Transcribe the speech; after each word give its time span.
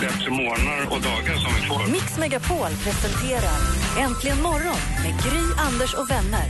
bättre 0.00 0.30
morgnar 0.30 0.86
och 0.90 1.00
dagar 1.02 1.34
som 1.36 1.54
vi 1.60 1.66
får. 1.68 1.86
Mix 1.92 2.18
Megapol 2.18 2.70
presenterar 2.84 3.58
Äntligen 3.98 4.42
morgon 4.42 4.76
med 5.02 5.22
Gry, 5.22 5.40
Anders 5.58 5.94
och 5.94 6.10
vänner. 6.10 6.46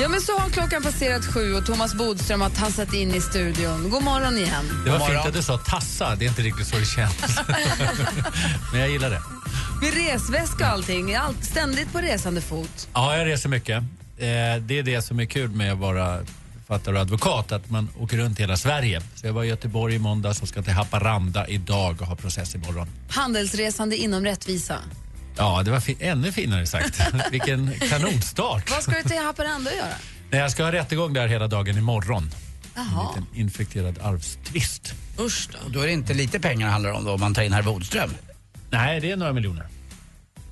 Ja, 0.00 0.08
men 0.08 0.20
så 0.20 0.38
har 0.38 0.48
klockan 0.50 0.82
passerat 0.82 1.26
sju 1.26 1.54
och 1.54 1.66
Thomas 1.66 1.94
Bodström 1.94 2.40
har 2.40 2.50
tassat 2.50 2.94
in 2.94 3.14
i 3.14 3.20
studion. 3.20 3.90
God 3.90 4.02
morgon 4.02 4.36
igen. 4.38 4.82
Det 4.84 4.90
var 4.90 4.98
fint 5.08 5.26
att 5.26 5.34
du 5.34 5.42
sa 5.42 5.58
tassa, 5.58 6.14
det 6.16 6.24
är 6.24 6.28
inte 6.28 6.42
riktigt 6.42 6.66
så 6.66 6.76
det 6.76 6.84
känns. 6.84 7.38
Men 8.72 8.80
jag 8.80 8.90
gillar 8.90 9.10
det. 9.10 9.22
Med 9.82 9.94
resväska 9.94 10.66
och 10.66 10.72
allting, 10.72 11.14
allt, 11.14 11.44
ständigt 11.44 11.92
på 11.92 11.98
resande 11.98 12.40
fot. 12.40 12.88
Ja, 12.94 13.16
jag 13.16 13.26
reser 13.26 13.48
mycket. 13.48 13.76
Eh, 13.76 13.82
Det 14.60 14.78
är 14.78 14.82
det 14.82 15.02
som 15.02 15.20
är 15.20 15.24
kul 15.24 15.50
med 15.50 15.72
att 15.72 15.78
vara 15.78 16.18
författare 16.66 16.94
och 16.94 17.00
advokat, 17.00 17.52
att 17.52 17.70
man 17.70 17.88
åker 17.98 18.16
runt 18.16 18.40
hela 18.40 18.56
Sverige. 18.56 19.00
Så 19.14 19.26
jag 19.26 19.32
var 19.32 19.44
i 19.44 19.48
Göteborg 19.48 19.94
i 19.94 19.98
måndags 19.98 20.42
och 20.42 20.48
ska 20.48 20.62
till 20.62 20.72
Haparanda 20.72 21.48
idag 21.48 22.00
och 22.00 22.06
ha 22.06 22.16
process 22.16 22.54
imorgon. 22.54 22.88
Handelsresande 23.10 23.96
inom 23.96 24.24
rättvisa. 24.24 24.78
Ja, 25.36 25.62
det 25.62 25.70
var 25.70 25.80
fi- 25.80 25.96
ännu 26.00 26.32
finare 26.32 26.66
sagt. 26.66 27.00
Vilken 27.30 27.70
kanonstart. 27.90 28.70
Vad 28.70 28.82
ska 28.82 28.92
du 28.92 29.08
till 29.08 29.18
Haparanda 29.18 29.70
och 29.70 29.76
göra? 29.76 29.88
Nej, 30.30 30.40
jag 30.40 30.50
ska 30.50 30.64
ha 30.64 30.72
rättegång 30.72 31.12
där 31.12 31.28
hela 31.28 31.46
dagen 31.48 31.78
imorgon. 31.78 32.30
En 32.74 32.84
Jaha. 32.92 33.08
liten 33.08 33.26
infekterad 33.34 33.98
arvstvist. 34.02 34.94
Usch 35.20 35.48
då. 35.52 35.58
Då 35.68 35.80
är 35.80 35.86
det 35.86 35.92
inte 35.92 36.14
lite 36.14 36.40
pengar 36.40 36.66
det 36.66 36.72
handlar 36.72 36.90
om 36.92 37.04
då 37.04 37.12
om 37.12 37.20
man 37.20 37.34
tar 37.34 37.42
in 37.42 37.52
herr 37.52 37.62
Bodström. 37.62 38.10
Nej, 38.70 39.00
det 39.00 39.10
är 39.10 39.16
några 39.16 39.32
miljoner. 39.32 39.66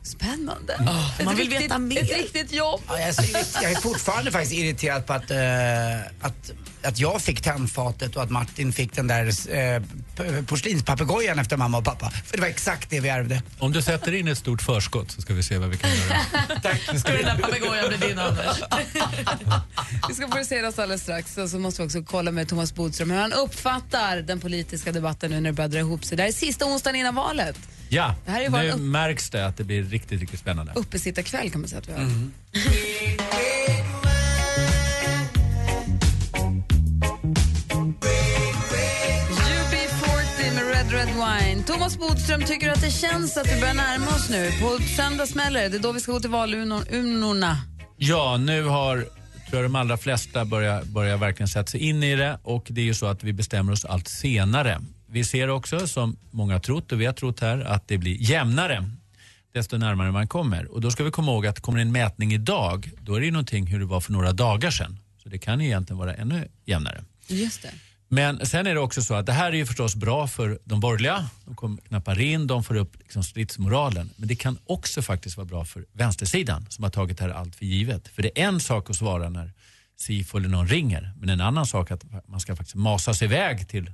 Spännande. 0.03 0.73
Ett 0.73 1.25
man 1.25 1.37
vill 1.37 1.49
riktigt, 1.49 1.65
veta 1.65 1.79
mer. 1.79 2.03
Ett 2.03 2.17
riktigt 2.17 2.53
jobb. 2.53 2.81
Ja, 2.89 2.99
jag, 2.99 3.09
är 3.09 3.63
jag 3.63 3.73
är 3.73 3.81
fortfarande 3.81 4.33
faktiskt 4.33 4.53
irriterad 4.53 5.07
på 5.07 5.13
att, 5.13 5.31
eh, 5.31 6.01
att, 6.21 6.53
att 6.83 6.99
jag 6.99 7.23
fick 7.23 7.43
tandfatet 7.43 8.17
och 8.17 8.23
att 8.23 8.31
Martin 8.31 8.73
fick 8.73 8.95
den 8.95 9.07
där 9.07 9.27
uh, 9.27 9.83
porslinspapegojan 10.45 11.39
efter 11.39 11.57
mamma 11.57 11.79
och 11.79 11.85
pappa. 11.85 12.11
För 12.11 12.37
det 12.37 12.41
var 12.41 12.49
exakt 12.49 12.91
det 12.91 13.01
vi 13.01 13.09
ärvde. 13.09 13.43
Om 13.59 13.73
du 13.73 13.83
sätter 13.83 14.13
in 14.15 14.29
ett 14.29 14.39
stort 14.39 14.63
förskott 14.63 15.11
så 15.11 15.21
ska 15.21 15.35
vi 15.35 15.43
se 15.43 15.59
vad 15.59 15.69
vi 15.69 15.77
kan 15.77 15.91
göra. 15.91 16.19
Ska 16.99 17.13
den 17.13 17.23
där 17.23 17.39
papegojan 17.39 17.89
bli 17.89 18.09
din, 18.09 18.19
Anders? 18.19 18.63
Vi 20.09 20.15
ska 20.15 20.29
få 20.29 20.45
se 20.45 20.67
oss 20.67 20.79
alldeles 20.79 21.03
strax. 21.03 21.39
Och 21.39 21.49
så 21.49 21.59
måste 21.59 21.83
vi 21.83 21.89
också 21.89 22.03
kolla 22.03 22.31
med 22.31 22.49
Thomas 22.49 22.75
Bodström 22.75 23.11
hur 23.11 23.19
han 23.19 23.33
uppfattar 23.33 24.17
den 24.17 24.41
politiska 24.41 24.93
debatten 24.93 25.31
nu 25.31 25.41
när 25.41 25.51
det 25.51 25.53
börjar 25.53 25.69
dra 25.69 25.79
ihop 25.79 26.05
sig. 26.05 26.17
Det 26.17 26.23
här 26.23 26.29
är 26.31 26.33
sista 26.33 26.67
onsdagen 26.67 26.97
innan 26.97 27.15
valet. 27.15 27.59
Ja, 27.95 28.15
Det 28.25 28.31
här 28.31 28.41
är 28.41 28.51
nu 28.51 28.71
upp- 28.71 28.81
märks 28.81 29.31
det 29.31 29.47
att 29.47 29.57
det 29.57 29.65
blir 29.65 29.83
riktigt, 29.83 30.21
riktigt 30.21 30.41
spännande. 30.41 30.73
Uppesittarkväll 30.75 31.51
kan 31.51 31.61
man 31.61 31.69
säga 31.69 31.79
att 31.81 31.89
vi 31.89 31.93
har. 31.93 32.01
UB40 39.23 40.55
med 40.55 40.75
Red 40.75 40.93
Red 40.93 41.09
Wine. 41.09 41.63
Thomas 41.63 41.99
Bodström, 41.99 42.43
tycker 42.43 42.67
du 42.67 42.73
att 42.73 42.81
det 42.81 42.91
känns 42.91 43.37
att 43.37 43.47
vi 43.57 43.61
börjar 43.61 43.75
närma 43.75 44.07
oss 44.07 44.29
nu? 44.31 44.51
På 44.61 44.79
söndag 44.97 45.27
smäller 45.27 45.63
det. 45.63 45.69
Det 45.69 45.77
är 45.77 45.83
då 45.83 45.93
vi 45.93 46.01
ska 46.01 46.13
gå 46.13 46.21
till 46.21 46.31
valurnorna. 46.31 47.57
Ja, 47.97 48.37
nu 48.37 48.65
har 48.65 48.97
tror 49.51 49.63
jag 49.63 49.65
de 49.65 49.77
allra 49.77 49.97
flesta 49.97 50.45
börjar, 50.45 50.85
börjar 50.85 51.17
verkligen 51.17 51.49
sätta 51.49 51.67
sig 51.67 51.81
in 51.81 52.03
i 52.03 52.17
det 52.17 52.39
och 52.43 52.67
det 52.71 52.81
är 52.81 52.85
ju 52.85 52.95
så 52.95 53.07
att 53.07 53.25
vi 53.25 53.33
bestämmer 53.33 53.73
oss 53.73 53.85
allt 53.85 54.09
senare. 54.09 54.81
Vi 55.13 55.25
ser 55.25 55.49
också, 55.49 55.89
som 55.89 56.17
många 56.31 56.53
har 56.53 56.61
trott 56.61 56.93
och 56.93 57.01
vi 57.01 57.07
har 57.07 57.13
trott 57.13 57.41
här, 57.41 57.59
att 57.59 57.89
det 57.89 57.99
blir 57.99 58.17
jämnare 58.21 58.91
desto 59.53 59.77
närmare 59.77 60.13
man 60.13 60.29
kommer. 60.29 60.73
Och 60.73 60.81
då 60.81 60.91
ska 60.91 61.05
vi 61.05 61.11
komma 61.11 61.33
ihåg 61.33 61.47
att 61.47 61.61
kommer 61.61 61.79
det 61.79 61.83
en 61.83 61.93
mätning 61.93 62.33
idag, 62.33 62.91
då 63.01 63.15
är 63.15 63.21
det 63.21 63.27
ju 63.27 63.33
någonting 63.33 63.67
hur 63.67 63.79
det 63.79 63.85
var 63.85 64.01
för 64.01 64.13
några 64.13 64.33
dagar 64.33 64.71
sedan. 64.71 64.99
Så 65.23 65.29
det 65.29 65.39
kan 65.39 65.61
ju 65.61 65.67
egentligen 65.67 65.99
vara 65.99 66.15
ännu 66.15 66.49
jämnare. 66.65 67.05
Just 67.27 67.63
det. 67.63 67.71
Men 68.09 68.47
sen 68.47 68.67
är 68.67 68.75
det 68.75 68.81
också 68.81 69.03
så 69.03 69.15
att 69.15 69.27
det 69.27 69.33
här 69.33 69.53
är 69.53 69.57
ju 69.57 69.67
förstås 69.67 69.97
bra 69.97 70.27
för 70.29 70.59
de 70.65 70.81
borgerliga. 70.81 71.31
De 71.45 71.79
knappar 71.89 72.21
in, 72.21 72.47
de 72.47 72.65
får 72.65 72.77
upp 72.77 72.97
liksom 72.99 73.25
stridsmoralen. 73.25 74.11
Men 74.17 74.29
det 74.29 74.37
kan 74.37 74.59
också 74.67 75.03
faktiskt 75.03 75.37
vara 75.37 75.47
bra 75.47 75.65
för 75.65 75.85
vänstersidan 75.93 76.67
som 76.69 76.85
har 76.85 76.91
tagit 76.91 77.19
det 77.19 77.25
här 77.25 77.31
allt 77.31 77.57
för 77.57 77.65
givet. 77.65 78.09
För 78.09 78.23
det 78.23 78.41
är 78.41 78.49
en 78.49 78.61
sak 78.61 78.91
att 78.91 78.97
svara 78.97 79.29
när 79.29 79.53
SIFO 79.97 80.39
eller 80.39 80.49
någon 80.49 80.69
ringer. 80.69 81.13
Men 81.21 81.29
en 81.29 81.41
annan 81.41 81.67
sak 81.67 81.91
att 81.91 82.05
man 82.29 82.41
ska 82.41 82.57
faktiskt 82.57 82.77
masa 82.77 83.15
sig 83.15 83.27
iväg 83.27 83.69
till, 83.69 83.91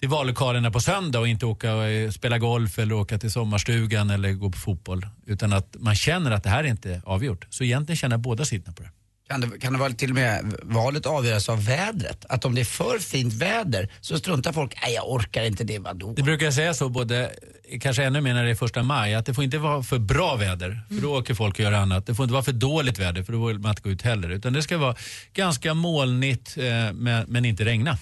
till 0.00 0.08
vallokalerna 0.08 0.70
på 0.70 0.80
söndag 0.80 1.20
och 1.20 1.28
inte 1.28 1.46
åka 1.46 1.74
och 1.74 1.84
eh, 1.84 2.10
spela 2.10 2.38
golf 2.38 2.78
eller 2.78 2.94
åka 2.94 3.18
till 3.18 3.30
sommarstugan 3.30 4.10
eller 4.10 4.32
gå 4.32 4.50
på 4.50 4.58
fotboll. 4.58 5.06
Utan 5.26 5.52
att 5.52 5.76
man 5.78 5.94
känner 5.94 6.30
att 6.30 6.42
det 6.42 6.50
här 6.50 6.64
är 6.64 6.68
inte 6.68 7.02
avgjort. 7.04 7.46
Så 7.50 7.64
egentligen 7.64 7.96
känner 7.96 8.16
båda 8.16 8.44
sidorna 8.44 8.72
på 8.72 8.82
det. 8.82 8.90
Kan 9.28 9.40
det, 9.40 9.58
kan 9.58 9.72
det 9.72 9.78
vara 9.78 9.92
till 9.92 10.10
och 10.10 10.14
med 10.14 10.54
valet 10.62 11.06
avgöras 11.06 11.48
av 11.48 11.64
vädret? 11.64 12.24
Att 12.28 12.44
om 12.44 12.54
det 12.54 12.60
är 12.60 12.64
för 12.64 12.98
fint 12.98 13.34
väder 13.34 13.88
så 14.00 14.18
struntar 14.18 14.52
folk, 14.52 14.78
nej 14.82 14.94
jag 14.94 15.10
orkar 15.10 15.44
inte 15.44 15.64
det, 15.64 15.78
vadå? 15.78 16.12
Det 16.16 16.22
brukar 16.22 16.44
jag 16.44 16.54
säga 16.54 16.74
så, 16.74 16.88
både, 16.88 17.32
kanske 17.80 18.04
ännu 18.04 18.20
mer 18.20 18.34
när 18.34 18.44
det 18.44 18.50
är 18.50 18.54
första 18.54 18.82
maj, 18.82 19.14
att 19.14 19.26
det 19.26 19.34
får 19.34 19.44
inte 19.44 19.58
vara 19.58 19.82
för 19.82 19.98
bra 19.98 20.36
väder, 20.36 20.80
för 20.88 21.02
då 21.02 21.18
åker 21.18 21.34
folk 21.34 21.54
och 21.54 21.60
gör 21.60 21.72
annat. 21.72 22.06
Det 22.06 22.14
får 22.14 22.24
inte 22.24 22.32
vara 22.32 22.42
för 22.42 22.52
dåligt 22.52 22.98
väder, 22.98 23.22
för 23.22 23.32
då 23.32 23.46
vill 23.46 23.58
man 23.58 23.70
inte 23.70 23.82
gå 23.82 23.90
ut 23.90 24.02
heller. 24.02 24.28
Utan 24.28 24.52
det 24.52 24.62
ska 24.62 24.78
vara 24.78 24.96
ganska 25.32 25.74
molnigt, 25.74 26.56
eh, 26.56 26.92
men, 26.92 27.24
men 27.28 27.44
inte 27.44 27.64
regna. 27.64 27.98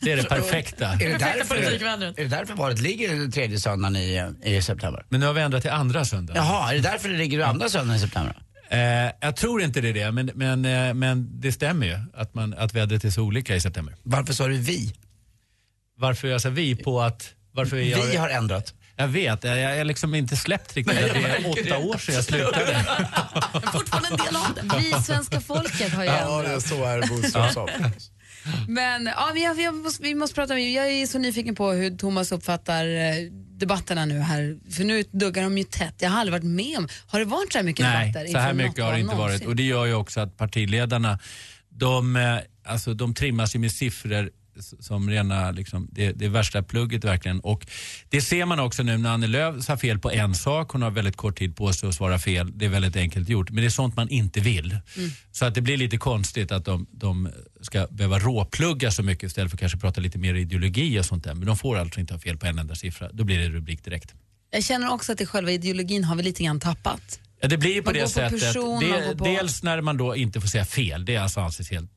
Det 0.00 0.12
är 0.12 0.16
det 0.16 0.24
perfekta. 0.24 0.86
Är 0.86 0.98
det, 0.98 1.18
därför, 1.18 1.56
är 1.56 2.12
det 2.16 2.28
därför 2.28 2.54
valet 2.54 2.80
ligger 2.80 3.08
den 3.08 3.32
tredje 3.32 3.60
söndagen 3.60 3.96
i, 3.96 4.32
i 4.42 4.62
september? 4.62 5.06
Men 5.08 5.20
nu 5.20 5.26
har 5.26 5.32
vi 5.32 5.40
ändrat 5.40 5.62
till 5.62 5.70
andra 5.70 6.04
söndagen. 6.04 6.44
Jaha, 6.44 6.70
är 6.70 6.74
det 6.74 6.80
därför 6.82 7.08
det 7.08 7.16
ligger 7.16 7.40
andra 7.40 7.68
söndagen 7.68 7.96
i 7.96 8.00
september? 8.00 8.42
Eh, 8.68 8.78
jag 9.20 9.36
tror 9.36 9.62
inte 9.62 9.80
det 9.80 9.88
är 9.88 9.92
det, 9.92 10.12
men, 10.12 10.30
men, 10.34 10.64
eh, 10.64 10.94
men 10.94 11.40
det 11.40 11.52
stämmer 11.52 11.86
ju 11.86 11.98
att, 12.14 12.34
man, 12.34 12.54
att 12.54 12.74
vädret 12.74 13.04
är 13.04 13.10
så 13.10 13.22
olika 13.22 13.56
i 13.56 13.60
september. 13.60 13.96
Varför 14.02 14.32
sa 14.32 14.46
du 14.46 14.56
vi? 14.56 14.94
Varför 15.98 16.28
jag 16.28 16.40
sa 16.40 16.50
vi 16.50 16.76
på 16.76 17.00
att... 17.00 17.32
Varför 17.52 17.76
jag, 17.76 18.02
Vi 18.02 18.16
har 18.16 18.28
ändrat. 18.28 18.74
Jag 18.96 19.08
vet, 19.08 19.44
jag 19.44 19.58
jag 19.58 19.76
har 19.78 19.84
liksom 19.84 20.14
inte 20.14 20.36
släppt 20.36 20.76
riktigt 20.76 20.98
att 20.98 21.14
det 21.14 21.20
är 21.20 21.50
åtta 21.50 21.78
år 21.78 21.98
sedan 21.98 22.14
jag 22.14 22.24
slutade. 22.24 22.84
Fortfarande 23.72 24.08
en 24.08 24.16
del 24.16 24.36
av 24.36 24.54
det. 24.54 24.78
Vi 24.78 25.02
svenska 25.02 25.40
folket 25.40 25.92
har 25.92 26.04
ju 26.04 26.10
ändrat. 26.10 26.62
så 26.62 26.84
är 26.84 27.50
sa. 27.52 27.68
Men 28.68 29.06
ja, 29.06 29.30
vi, 29.34 29.52
vi, 29.56 29.70
måste, 29.70 30.02
vi 30.02 30.14
måste 30.14 30.34
prata 30.34 30.58
jag 30.58 30.92
är 30.92 31.06
så 31.06 31.18
nyfiken 31.18 31.54
på 31.54 31.70
hur 31.70 31.96
Thomas 31.96 32.32
uppfattar 32.32 32.86
eh, 32.86 33.14
debatterna 33.58 34.04
nu 34.04 34.18
här. 34.18 34.56
För 34.70 34.84
nu 34.84 35.04
duggar 35.12 35.42
de 35.42 35.58
ju 35.58 35.64
tätt. 35.64 35.94
Jag 35.98 36.10
har 36.10 36.20
aldrig 36.20 36.32
varit 36.32 36.54
med 36.54 36.78
om, 36.78 36.88
har 37.06 37.18
det 37.18 37.24
varit 37.24 37.52
så 37.52 37.58
här 37.58 37.64
mycket 37.64 37.86
Nej, 37.86 38.12
debatter? 38.12 38.32
så 38.32 38.38
här 38.38 38.54
mycket 38.54 38.84
har 38.84 38.92
det 38.92 39.00
inte 39.00 39.14
varit. 39.14 39.46
Och 39.46 39.56
det 39.56 39.62
gör 39.62 39.86
ju 39.86 39.94
också 39.94 40.20
att 40.20 40.36
partiledarna, 40.36 41.18
de, 41.68 42.16
eh, 42.16 42.38
alltså, 42.64 42.94
de 42.94 43.14
trimmas 43.14 43.54
ju 43.54 43.58
med 43.58 43.72
siffror 43.72 44.30
som 44.60 45.10
rena, 45.10 45.50
liksom, 45.50 45.88
det, 45.92 46.12
det 46.12 46.28
värsta 46.28 46.62
plugget 46.62 47.04
verkligen. 47.04 47.40
Och 47.40 47.66
det 48.08 48.20
ser 48.20 48.44
man 48.44 48.60
också 48.60 48.82
nu 48.82 48.98
när 48.98 49.10
Annie 49.10 49.26
Lööf 49.26 49.64
sa 49.64 49.76
fel 49.76 49.98
på 49.98 50.10
en 50.10 50.34
sak, 50.34 50.70
hon 50.70 50.82
har 50.82 50.90
väldigt 50.90 51.16
kort 51.16 51.38
tid 51.38 51.56
på 51.56 51.72
sig 51.72 51.88
att 51.88 51.94
svara 51.94 52.18
fel. 52.18 52.58
Det 52.58 52.64
är 52.64 52.68
väldigt 52.68 52.96
enkelt 52.96 53.28
gjort, 53.28 53.50
men 53.50 53.60
det 53.62 53.68
är 53.68 53.70
sånt 53.70 53.96
man 53.96 54.08
inte 54.08 54.40
vill. 54.40 54.78
Så 55.32 55.44
att 55.44 55.54
det 55.54 55.60
blir 55.60 55.76
lite 55.76 55.96
konstigt 55.96 56.52
att 56.52 56.64
de, 56.64 56.86
de 56.90 57.28
ska 57.60 57.86
behöva 57.90 58.18
råplugga 58.18 58.90
så 58.90 59.02
mycket 59.02 59.22
istället 59.22 59.50
för 59.50 59.56
att 59.56 59.60
kanske 59.60 59.78
prata 59.78 60.00
lite 60.00 60.18
mer 60.18 60.34
ideologi 60.34 61.00
och 61.00 61.04
sånt 61.04 61.24
där. 61.24 61.34
Men 61.34 61.46
de 61.46 61.56
får 61.56 61.78
alltså 61.78 62.00
inte 62.00 62.14
ha 62.14 62.18
fel 62.20 62.36
på 62.38 62.46
en 62.46 62.58
enda 62.58 62.74
siffra, 62.74 63.10
då 63.12 63.24
blir 63.24 63.38
det 63.38 63.48
rubrik 63.48 63.84
direkt. 63.84 64.14
Jag 64.50 64.64
känner 64.64 64.92
också 64.92 65.12
att 65.12 65.18
det 65.18 65.26
själva 65.26 65.50
ideologin 65.50 66.04
har 66.04 66.16
vi 66.16 66.22
lite 66.22 66.42
grann 66.44 66.60
tappat. 66.60 67.20
Ja, 67.40 67.48
det 67.48 67.58
blir 67.58 67.74
ju 67.74 67.82
på 67.82 67.90
Man 67.90 67.94
det 67.94 68.08
sättet. 68.08 68.40
person, 68.40 68.80
det, 68.80 69.18
på- 69.18 69.24
Dels 69.24 69.62
när 69.62 69.80
man 69.80 69.96
då 69.96 70.16
inte 70.16 70.40
får 70.40 70.48
säga 70.48 70.64
fel, 70.64 71.04
det 71.04 71.14
är 71.14 71.20
alltså 71.20 71.40
anses 71.40 71.70
helt 71.70 71.90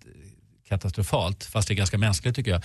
katastrofalt, 0.69 1.44
fast 1.44 1.68
det 1.68 1.74
är 1.74 1.75
ganska 1.75 1.98
mänskligt 1.98 2.36
tycker 2.36 2.51
jag. 2.51 2.63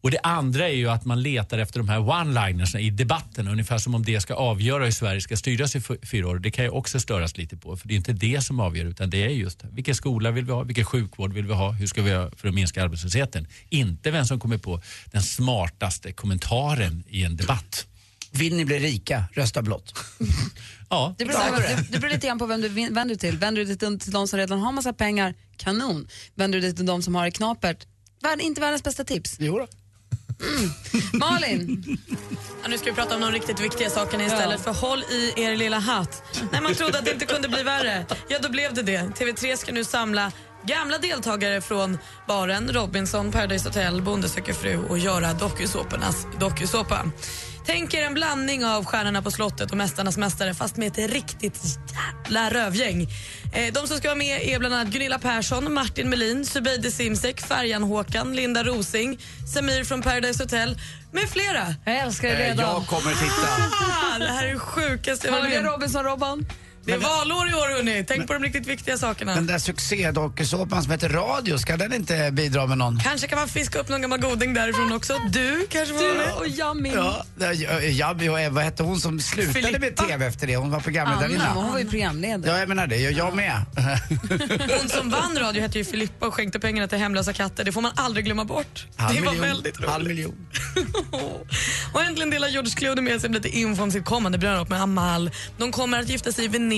Och 0.00 0.10
det 0.10 0.18
andra 0.22 0.68
är 0.68 0.74
ju 0.74 0.88
att 0.88 1.04
man 1.04 1.22
letar 1.22 1.58
efter 1.58 1.80
de 1.80 1.88
här 1.88 1.98
one-liners 1.98 2.78
i 2.78 2.90
debatten, 2.90 3.48
ungefär 3.48 3.78
som 3.78 3.94
om 3.94 4.04
det 4.04 4.20
ska 4.20 4.34
avgöra 4.34 4.84
hur 4.84 4.90
Sverige 4.90 5.20
ska 5.20 5.36
styras 5.36 5.76
i 5.76 5.80
fyra 5.80 6.28
år. 6.28 6.38
Det 6.38 6.50
kan 6.50 6.64
ju 6.64 6.70
också 6.70 7.00
störas 7.00 7.36
lite 7.36 7.56
på, 7.56 7.76
för 7.76 7.88
det 7.88 7.94
är 7.94 7.96
inte 7.96 8.12
det 8.12 8.44
som 8.44 8.60
avgör, 8.60 8.84
utan 8.84 9.10
det 9.10 9.24
är 9.24 9.28
just 9.28 9.64
vilken 9.64 9.94
skola 9.94 10.30
vill 10.30 10.44
vi 10.44 10.52
ha, 10.52 10.62
vilken 10.62 10.84
sjukvård 10.84 11.32
vill 11.32 11.46
vi 11.46 11.54
ha, 11.54 11.70
hur 11.70 11.86
ska 11.86 12.02
vi 12.02 12.10
göra 12.10 12.30
för 12.36 12.48
att 12.48 12.54
minska 12.54 12.82
arbetslösheten? 12.82 13.46
Inte 13.68 14.10
vem 14.10 14.24
som 14.24 14.40
kommer 14.40 14.58
på 14.58 14.82
den 15.04 15.22
smartaste 15.22 16.12
kommentaren 16.12 17.04
i 17.08 17.22
en 17.22 17.36
debatt. 17.36 17.86
Vill 18.38 18.56
ni 18.56 18.64
bli 18.64 18.78
rika, 18.78 19.24
rösta 19.32 19.62
blått. 19.62 19.94
Ja, 20.88 21.14
Det 21.18 21.24
beror, 21.24 21.60
det, 21.60 21.86
det 21.90 21.98
beror 21.98 22.12
lite 22.12 22.26
grann 22.26 22.38
på 22.38 22.46
vem 22.46 22.60
du 22.60 22.68
vänder 22.68 23.04
dig 23.04 23.18
till. 23.18 23.38
Vänder 23.38 23.64
du 23.64 23.74
dig 23.74 23.98
till, 23.98 24.12
de 24.12 24.28
som 24.28 24.38
redan 24.38 24.60
har 24.60 24.72
massa 24.72 24.92
pengar, 24.92 25.34
kanon. 25.56 26.08
Vänder 26.34 26.58
du 26.58 26.66
dig 26.66 26.76
till 26.76 26.86
de 26.86 27.02
som 27.02 27.14
har 27.14 27.24
det 27.24 27.30
knapert, 27.30 27.86
värld, 28.22 28.40
inte 28.40 28.60
världens 28.60 28.82
bästa 28.82 29.04
tips. 29.04 29.36
Jo 29.38 29.58
då. 29.58 29.66
Malin, 31.12 31.98
Ja, 32.62 32.68
nu 32.68 32.78
ska 32.78 32.90
vi 32.90 32.96
prata 32.96 33.14
om 33.14 33.20
de 33.20 33.32
riktigt 33.32 33.60
viktiga 33.60 33.90
sakerna 33.90 34.24
istället. 34.24 34.60
För 34.60 34.72
håll 34.72 35.02
i 35.10 35.32
er 35.42 35.56
lilla 35.56 35.78
hatt. 35.78 36.22
När 36.52 36.60
man 36.60 36.74
trodde 36.74 36.98
att 36.98 37.04
det 37.04 37.12
inte 37.12 37.26
kunde 37.26 37.48
bli 37.48 37.62
värre, 37.62 38.06
ja 38.28 38.38
då 38.42 38.48
blev 38.50 38.74
det 38.74 38.82
det. 38.82 38.98
TV3 39.00 39.56
ska 39.56 39.72
nu 39.72 39.84
samla 39.84 40.32
gamla 40.66 40.98
deltagare 40.98 41.60
från 41.60 41.98
baren, 42.28 42.72
Robinson, 42.72 43.32
Paradise 43.32 43.68
Hotel, 43.68 44.02
Bonde 44.02 44.28
söker 44.28 44.52
fru 44.52 44.78
och 44.78 44.98
göra 44.98 45.32
dokusåpornas 45.32 46.26
dokusåpa. 46.40 47.04
Tänk 47.66 47.94
er 47.94 48.02
en 48.02 48.14
blandning 48.14 48.64
av 48.64 48.84
Stjärnorna 48.84 49.22
på 49.22 49.30
slottet 49.30 49.70
och 49.70 49.76
Mästarnas 49.76 50.16
mästare 50.16 50.54
fast 50.54 50.76
med 50.76 50.88
ett 50.98 51.10
riktigt 51.10 51.60
jävla 52.24 52.50
rövgäng. 52.50 53.02
Eh, 53.54 53.72
de 53.72 53.86
som 53.88 53.96
ska 53.98 54.08
vara 54.08 54.18
med 54.18 54.42
är 54.42 54.58
bland 54.58 54.74
annat 54.74 54.88
Gunilla 54.88 55.18
Persson, 55.18 55.74
Martin 55.74 56.08
Melin, 56.10 56.46
Zubeide 56.46 56.90
Simsek, 56.90 57.40
Färjan-Håkan, 57.40 58.36
Linda 58.36 58.64
Rosing, 58.64 59.18
Samir 59.54 59.84
från 59.84 60.02
Paradise 60.02 60.42
Hotel 60.42 60.78
med 61.12 61.28
flera. 61.30 61.74
jag 61.84 61.96
älskar 61.96 62.28
det 62.28 62.34
Eh, 62.34 62.48
redan. 62.48 62.58
Jag 62.74 62.86
kommer 62.86 63.12
titta. 63.12 63.48
Ah, 64.14 64.18
det 64.18 64.24
här 64.32 64.44
är 64.46 64.52
det 64.52 64.58
sjukaste 64.58 65.26
jag 65.26 65.34
Har 65.34 65.40
varit 65.40 65.62
med. 65.62 65.72
Robinson-Robban? 65.72 66.46
Det 66.86 66.92
är 66.92 66.98
valår 66.98 67.48
i 67.50 67.54
år 67.54 67.76
hörni. 67.76 68.04
Tänk 68.08 68.26
på 68.26 68.32
de 68.32 68.42
riktigt 68.42 68.66
viktiga 68.66 68.98
sakerna. 68.98 69.34
Den 69.34 69.46
där 69.46 69.58
succédokusåpan 69.58 70.82
som 70.82 70.92
heter 70.92 71.08
Radio, 71.08 71.58
ska 71.58 71.76
den 71.76 71.92
inte 71.92 72.30
bidra 72.32 72.66
med 72.66 72.78
någon? 72.78 72.98
Kanske 73.00 73.26
kan 73.26 73.38
man 73.38 73.48
fiska 73.48 73.78
upp 73.78 73.88
någon 73.88 74.02
gammal 74.02 74.20
goding 74.20 74.54
därifrån 74.54 74.92
också. 74.92 75.18
Du 75.32 75.66
kanske 75.70 75.94
vara 75.94 76.04
Du 76.06 76.14
med. 76.14 76.32
och 76.34 76.46
Yummy. 76.46 76.92
Ja, 76.94 77.24
Jabbi 77.82 78.28
och 78.28 78.40
Eva 78.40 78.60
hette 78.60 78.82
hon 78.82 79.00
som 79.00 79.20
slutade 79.20 79.62
med 79.62 79.72
Filippa. 79.80 80.04
TV 80.04 80.26
efter 80.26 80.46
det? 80.46 80.56
Hon 80.56 80.70
var 80.70 80.80
programledarinna. 80.80 81.52
hon 81.52 81.72
var 81.72 81.78
ju 81.78 81.84
programledare. 81.88 82.52
Ja, 82.52 82.58
jag 82.58 82.68
menar 82.68 82.86
det. 82.86 82.96
Jag, 82.96 83.12
jag 83.12 83.36
med. 83.36 83.62
Hon 84.80 84.88
som 84.88 85.10
vann 85.10 85.38
radio 85.38 85.62
hette 85.62 85.78
ju 85.78 85.84
Filippa 85.84 86.26
och 86.26 86.34
skänkte 86.34 86.60
pengarna 86.60 86.88
till 86.88 86.98
hemlösa 86.98 87.32
katter. 87.32 87.64
Det 87.64 87.72
får 87.72 87.80
man 87.80 87.92
aldrig 87.96 88.24
glömma 88.24 88.44
bort. 88.44 88.86
Halv 88.96 89.14
det 89.16 89.22
var 89.22 89.32
miljon. 89.32 89.48
väldigt 89.48 89.78
roligt. 89.78 89.90
Halv 89.90 90.06
miljon. 90.06 90.46
och 91.92 92.02
äntligen 92.02 92.30
delar 92.30 92.48
George 92.48 92.70
Clooney 92.70 93.04
med 93.04 93.20
sig 93.20 93.30
lite 93.30 93.48
info 93.48 93.82
om 93.82 93.90
sitt 93.90 94.04
kommande 94.04 94.38
bröllop 94.38 94.68
med 94.68 94.82
Amal. 94.82 95.30
De 95.58 95.72
kommer 95.72 96.00
att 96.00 96.08
gifta 96.08 96.32
sig 96.32 96.44
i 96.44 96.48
Venedig, 96.48 96.75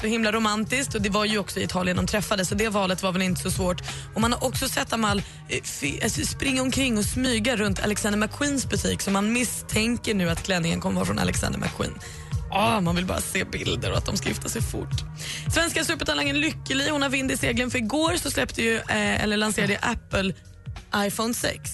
så 0.00 0.06
himla 0.06 0.32
romantiskt. 0.32 0.94
Och 0.94 1.02
Det 1.02 1.08
var 1.08 1.24
ju 1.24 1.38
också 1.38 1.60
i 1.60 1.62
Italien 1.62 1.96
de 1.96 2.06
träffades, 2.06 2.48
så 2.48 2.54
det 2.54 2.68
valet 2.68 3.02
var 3.02 3.12
väl 3.12 3.22
inte 3.22 3.40
så 3.42 3.50
svårt. 3.50 3.82
Och 4.14 4.20
Man 4.20 4.32
har 4.32 4.44
också 4.44 4.68
sett 4.68 4.92
Amal 4.92 5.22
eh, 5.48 5.58
eh, 6.02 6.08
springa 6.10 6.62
omkring 6.62 6.98
och 6.98 7.04
smyga 7.04 7.56
runt 7.56 7.80
Alexander 7.80 8.18
McQueens 8.18 8.68
butik, 8.68 9.02
så 9.02 9.10
man 9.10 9.32
misstänker 9.32 10.14
nu 10.14 10.30
att 10.30 10.42
klänningen 10.42 10.80
kommer 10.80 10.96
vara 10.96 11.06
från 11.06 11.18
Alexander 11.18 11.58
McQueen. 11.58 11.98
Ah, 12.50 12.80
man 12.80 12.96
vill 12.96 13.06
bara 13.06 13.20
se 13.20 13.44
bilder 13.44 13.90
och 13.90 13.98
att 13.98 14.06
de 14.06 14.16
ska 14.16 14.28
gifta 14.28 14.48
sig 14.48 14.62
fort. 14.62 14.94
Svenska 15.54 15.84
supertalangen 15.84 16.40
Lykkeli, 16.40 16.90
hon 16.90 17.02
har 17.02 17.08
vind 17.08 17.30
i 17.30 17.36
seglen 17.36 17.70
för 17.70 17.78
igår 17.78 18.16
så 18.16 18.30
släppte 18.30 18.62
ju, 18.62 18.76
eh, 18.76 19.22
eller 19.22 19.36
lanserade 19.36 19.78
Apple 19.82 20.34
iPhone 20.96 21.34
6. 21.34 21.70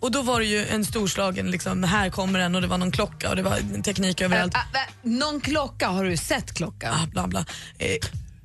Och 0.00 0.10
då 0.10 0.22
var 0.22 0.40
det 0.40 0.46
ju 0.46 0.66
en 0.66 0.84
storslagen, 0.84 1.50
liksom, 1.50 1.82
här 1.82 2.10
kommer 2.10 2.38
den 2.38 2.54
och 2.54 2.60
det 2.60 2.66
var 2.66 2.78
någon 2.78 2.92
klocka 2.92 3.30
och 3.30 3.36
det 3.36 3.42
var 3.42 3.82
teknik 3.82 4.20
överallt. 4.20 4.54
Äh, 4.54 4.60
äh, 4.60 4.88
någon 5.02 5.40
klocka, 5.40 5.88
har 5.88 6.04
du 6.04 6.16
sett 6.16 6.54
klockan? 6.54 6.94
Ah, 6.94 7.06
bla 7.06 7.26
bla. 7.26 7.44
Eh, 7.78 7.96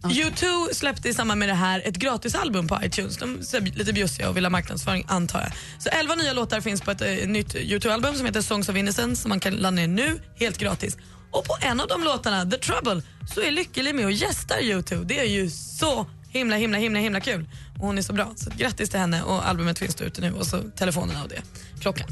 U2 0.10 0.74
släppte 0.74 1.10
i 1.10 1.14
samband 1.14 1.40
med 1.40 1.50
det 1.50 1.54
här 1.54 1.82
ett 1.86 1.96
gratisalbum 1.96 2.68
på 2.68 2.80
iTunes. 2.84 3.18
De 3.18 3.30
är 3.34 3.78
lite 3.78 3.94
bjussiga 3.94 4.30
och 4.30 4.38
vill 4.38 4.46
ha 4.46 4.50
marknadsföring 4.50 5.06
antar 5.08 5.40
jag. 5.40 5.52
Så 5.80 5.90
11 5.90 6.16
nya 6.16 6.34
låtar 6.34 6.62
finns 6.62 6.82
på 6.82 6.92
ett 6.92 7.02
eh, 7.02 7.28
nytt 7.28 7.56
U2-album 7.56 8.16
som 8.16 8.26
heter 8.26 8.42
Songs 8.42 8.70
of 8.70 8.76
Innocence 8.76 9.22
som 9.22 9.30
man 9.30 9.40
kan 9.40 9.54
ladda 9.54 9.72
ner 9.72 9.88
nu, 9.88 10.20
helt 10.36 10.58
gratis. 10.58 10.98
Och 11.32 11.46
på 11.46 11.58
en 11.62 11.82
av 11.82 11.88
de 11.88 12.04
låtarna, 12.04 12.46
The 12.46 12.58
Trouble, 12.58 13.02
så 13.34 13.42
är 13.42 13.52
Lykkeli 13.52 13.94
med 13.94 14.06
och 14.06 14.12
gästar 14.12 14.58
U2. 14.58 15.04
Det 15.04 15.20
är 15.20 15.26
ju 15.26 15.50
så 15.50 16.08
himla 16.30 16.56
himla 16.56 16.78
himla 16.78 17.00
himla 17.00 17.20
kul. 17.20 17.46
Och 17.80 17.88
hon 17.88 17.98
är 17.98 18.02
så 18.02 18.14
bra. 18.14 18.34
Så 18.36 18.50
grattis 18.58 18.90
till 18.90 19.00
henne 19.00 19.24
och 19.24 19.48
albumet 19.48 19.80
finns 19.80 20.02
ute 20.02 20.22
nu 20.22 20.34
och 20.34 20.48
så 20.48 20.62
telefonerna 20.62 21.24
och 21.24 21.30
det. 21.30 21.42
Klockan. 21.82 22.08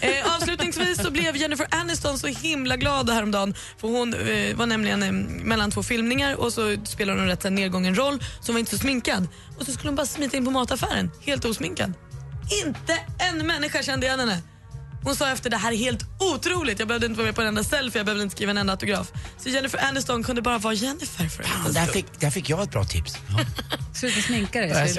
Eh, 0.00 0.36
avslutningsvis 0.36 1.02
så 1.02 1.10
blev 1.10 1.36
Jennifer 1.36 1.66
Aniston 1.70 2.18
så 2.18 2.26
himla 2.26 2.76
glad 2.76 3.10
häromdagen 3.10 3.54
för 3.78 3.88
hon 3.88 4.14
eh, 4.14 4.56
var 4.56 4.66
nämligen 4.66 5.02
eh, 5.02 5.12
mellan 5.44 5.70
två 5.70 5.82
filmningar 5.82 6.34
och 6.34 6.52
så 6.52 6.76
spelade 6.84 7.20
hon 7.20 7.30
en 7.30 7.36
rätt 7.36 7.52
nedgången 7.52 7.94
roll 7.94 8.20
så 8.20 8.46
hon 8.46 8.54
var 8.54 8.60
inte 8.60 8.70
så 8.70 8.78
sminkad. 8.78 9.28
Och 9.58 9.66
så 9.66 9.72
skulle 9.72 9.88
hon 9.88 9.96
bara 9.96 10.06
smita 10.06 10.36
in 10.36 10.44
på 10.44 10.50
mataffären 10.50 11.10
helt 11.20 11.44
osminkad. 11.44 11.92
Inte 12.66 12.98
en 13.18 13.46
människa 13.46 13.82
kände 13.82 14.06
igen 14.06 14.20
henne. 14.20 14.42
Hon 15.04 15.16
sa 15.16 15.30
efter 15.30 15.50
det 15.50 15.56
här 15.56 15.72
är 15.72 15.76
helt 15.76 16.04
otroligt. 16.18 16.78
Jag 16.78 16.88
behövde 16.88 17.06
inte 17.06 17.16
vara 17.16 17.26
med 17.26 17.34
på 17.34 17.40
en 17.40 17.46
enda 17.48 17.64
selfie, 17.64 17.98
jag 17.98 18.06
behövde 18.06 18.22
inte 18.22 18.36
skriva 18.36 18.50
en 18.50 18.58
enda 18.58 18.72
autograf. 18.72 19.12
Så 19.38 19.48
Jennifer 19.48 19.88
Aniston 19.88 20.22
kunde 20.22 20.42
bara 20.42 20.58
vara 20.58 20.74
Jennifer 20.74 21.28
för 21.28 21.42
Fan, 21.42 21.72
där, 21.72 21.86
fick, 21.86 22.20
där 22.20 22.30
fick 22.30 22.50
jag 22.50 22.62
ett 22.62 22.70
bra 22.70 22.84
tips. 22.84 23.16
Sluta 23.94 24.20
sminka 24.20 24.60
dig. 24.60 24.68
Jag, 24.68 24.90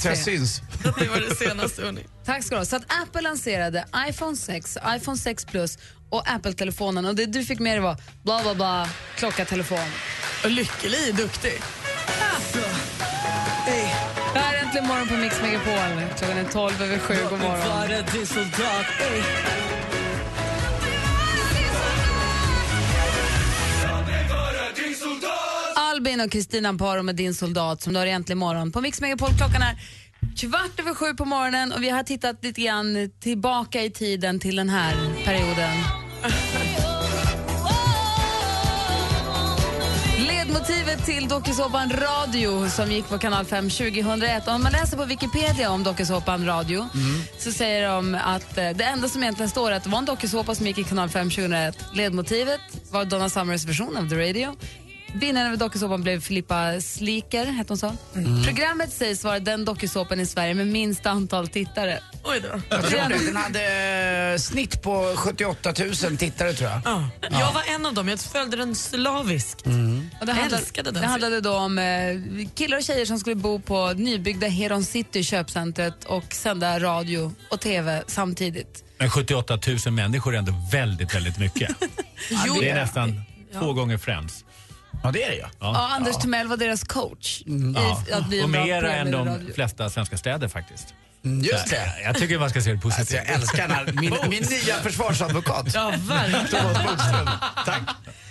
så 0.00 0.08
jag, 0.08 0.18
syns. 0.18 0.60
Det 0.98 1.08
var 1.08 1.28
det 1.28 1.34
senaste 1.34 1.82
hörni. 1.82 2.06
Tack 2.24 2.44
ska 2.44 2.54
du 2.54 2.58
ha. 2.58 2.64
Så 2.64 2.76
att 2.76 3.02
Apple 3.02 3.20
lanserade 3.20 3.84
iPhone 4.08 4.36
6, 4.36 4.78
iPhone 4.96 5.18
6 5.18 5.44
Plus 5.44 5.78
och 6.10 6.30
Apple-telefonen 6.30 7.04
och 7.04 7.14
det 7.14 7.26
du 7.26 7.44
fick 7.44 7.58
med 7.58 7.72
dig 7.72 7.80
var 7.80 7.96
bla 8.22 8.42
bla 8.42 8.54
bla, 8.54 8.88
klocka, 9.16 9.44
telefon. 9.44 9.78
Och 10.44 10.50
Lykkeli 10.50 11.08
är 11.08 11.12
duktig. 11.12 11.62
Äntligen 14.74 14.88
morgon 14.88 15.08
på 15.08 15.14
Mix 15.14 15.42
Megapol. 15.42 16.16
Klockan 16.18 16.38
är 16.38 16.44
12 16.44 16.82
över 16.82 16.98
7. 16.98 17.14
God 17.30 17.40
morgon. 17.40 17.60
Albin 25.76 26.20
och 26.20 26.30
Kristina 26.30 26.68
Amparo 26.68 27.02
med 27.02 27.16
Din 27.16 27.34
soldat 27.34 27.82
som 27.82 27.92
du 27.92 27.98
har 27.98 28.06
Äntligen 28.06 28.38
morgon 28.38 28.72
på 28.72 28.80
Mix 28.80 29.00
Megapol. 29.00 29.28
Klockan 29.28 29.62
är 29.62 29.78
kvart 30.36 30.80
över 30.80 30.94
sju 30.94 31.14
på 31.14 31.24
morgonen 31.24 31.72
och 31.72 31.82
vi 31.82 31.90
har 31.90 32.02
tittat 32.02 32.44
lite 32.44 32.60
grann 32.60 33.10
tillbaka 33.20 33.82
i 33.82 33.90
tiden 33.90 34.40
till 34.40 34.56
den 34.56 34.68
här 34.68 34.94
perioden. 35.24 35.74
Till 41.04 41.28
dokusåpan 41.28 41.90
Radio 41.90 42.68
som 42.68 42.92
gick 42.92 43.08
på 43.08 43.18
kanal 43.18 43.44
5 43.44 43.70
2001. 43.70 44.48
Om 44.48 44.62
man 44.62 44.72
läser 44.72 44.96
på 44.96 45.04
Wikipedia 45.04 45.70
om 45.70 45.82
dokusåpan 45.82 46.46
Radio 46.46 46.88
så 47.38 47.52
säger 47.52 47.88
de 47.88 48.14
att 48.14 48.58
eh, 48.58 48.70
det 48.70 48.84
enda 48.84 49.08
som 49.08 49.22
egentligen 49.22 49.50
står 49.50 49.70
är 49.70 49.76
att 49.76 49.84
det 49.84 49.90
var 49.90 49.98
en 49.98 50.04
dokusåpa 50.04 50.54
som 50.54 50.66
gick 50.66 50.78
i 50.78 50.84
kanal 50.84 51.08
5 51.08 51.30
2001. 51.30 51.84
Ledmotivet 51.92 52.60
var 52.90 53.04
Donna 53.04 53.28
Summers 53.28 53.64
version 53.64 53.96
av 53.96 54.08
The 54.08 54.16
Radio. 54.16 54.56
Vinnaren 55.14 55.52
av 55.52 55.58
dokusåpan 55.58 56.02
blev 56.02 56.20
Filippa 56.20 56.80
Sliker, 56.80 57.46
hette 57.46 57.72
hon 57.72 57.78
så. 57.78 57.92
Programmet 58.44 58.92
sägs 58.92 59.24
vara 59.24 59.40
den 59.40 59.64
dokusåpan 59.64 60.20
i 60.20 60.26
Sverige 60.26 60.54
med 60.54 60.66
minst 60.66 61.06
antal 61.06 61.48
tittare. 61.48 61.98
Oj 62.24 62.40
då. 62.40 62.60
Jag 62.70 62.86
tror 62.88 63.08
det. 63.08 63.26
Den 63.26 63.36
hade 63.36 64.32
eh, 64.32 64.38
snitt 64.38 64.82
på 64.82 65.12
78 65.16 65.72
000 65.78 66.16
tittare 66.16 66.52
tror 66.52 66.70
jag. 66.70 66.80
Ja. 66.84 67.08
Jag 67.20 67.52
var 67.52 67.62
en 67.74 67.86
av 67.86 67.94
dem, 67.94 68.08
jag 68.08 68.20
följde 68.20 68.56
den 68.56 68.74
slaviskt. 68.74 69.66
Och 70.20 70.26
det 70.26 70.32
handlade, 70.32 70.62
älskade 70.62 70.90
den 70.90 71.02
det 71.02 71.08
handlade 71.08 71.40
då 71.40 71.56
om 71.56 71.78
eh, 71.78 71.84
killar 72.54 72.76
och 72.76 72.82
tjejer 72.82 73.06
som 73.06 73.18
skulle 73.18 73.36
bo 73.36 73.60
på 73.60 73.92
nybyggda 73.92 74.46
Heron 74.46 74.84
City 74.84 75.22
köpcentret 75.22 76.04
och 76.04 76.34
sända 76.34 76.80
radio 76.80 77.32
och 77.50 77.60
TV 77.60 78.02
samtidigt. 78.06 78.84
Men 78.98 79.10
78 79.10 79.58
000 79.86 79.94
människor 79.94 80.34
är 80.34 80.38
ändå 80.38 80.52
väldigt, 80.72 81.14
väldigt 81.14 81.38
mycket. 81.38 81.70
Jo, 82.46 82.56
det 82.60 82.70
är 82.70 82.74
nästan 82.74 83.22
två 83.58 83.72
gånger 83.72 83.98
Friends. 83.98 84.44
Ja, 85.04 85.10
det 85.10 85.22
är 85.24 85.30
det 85.30 85.36
ja. 85.36 85.48
ja, 85.60 85.88
Anders 85.94 86.16
Timell 86.16 86.46
var 86.48 86.56
deras 86.56 86.84
coach 86.84 87.42
Ja. 87.74 88.04
i 88.08 88.12
att 88.12 88.28
bli 88.28 88.42
Och 88.44 88.50
mera 88.50 88.92
än 88.92 89.10
de 89.10 89.40
flesta 89.54 89.90
svenska 89.90 90.16
städer 90.16 90.48
faktiskt. 90.48 90.94
Mm, 91.24 91.40
Just 91.44 91.70
det. 91.70 91.92
Jag 92.04 92.16
tycker 92.16 92.38
man 92.38 92.50
ska 92.50 92.60
se 92.60 92.72
det 92.72 92.74
Alltså, 92.84 92.88
positivt. 92.88 93.16
jag 93.26 93.34
älskar 93.34 93.68
den 93.68 93.76
här, 93.76 93.84
min, 93.92 94.14
min 94.30 94.42
nya 94.42 94.74
försvarsadvokat. 94.82 95.74
Ja, 95.74 95.92
verkligen. 96.08 96.74
Tack. 97.64 97.82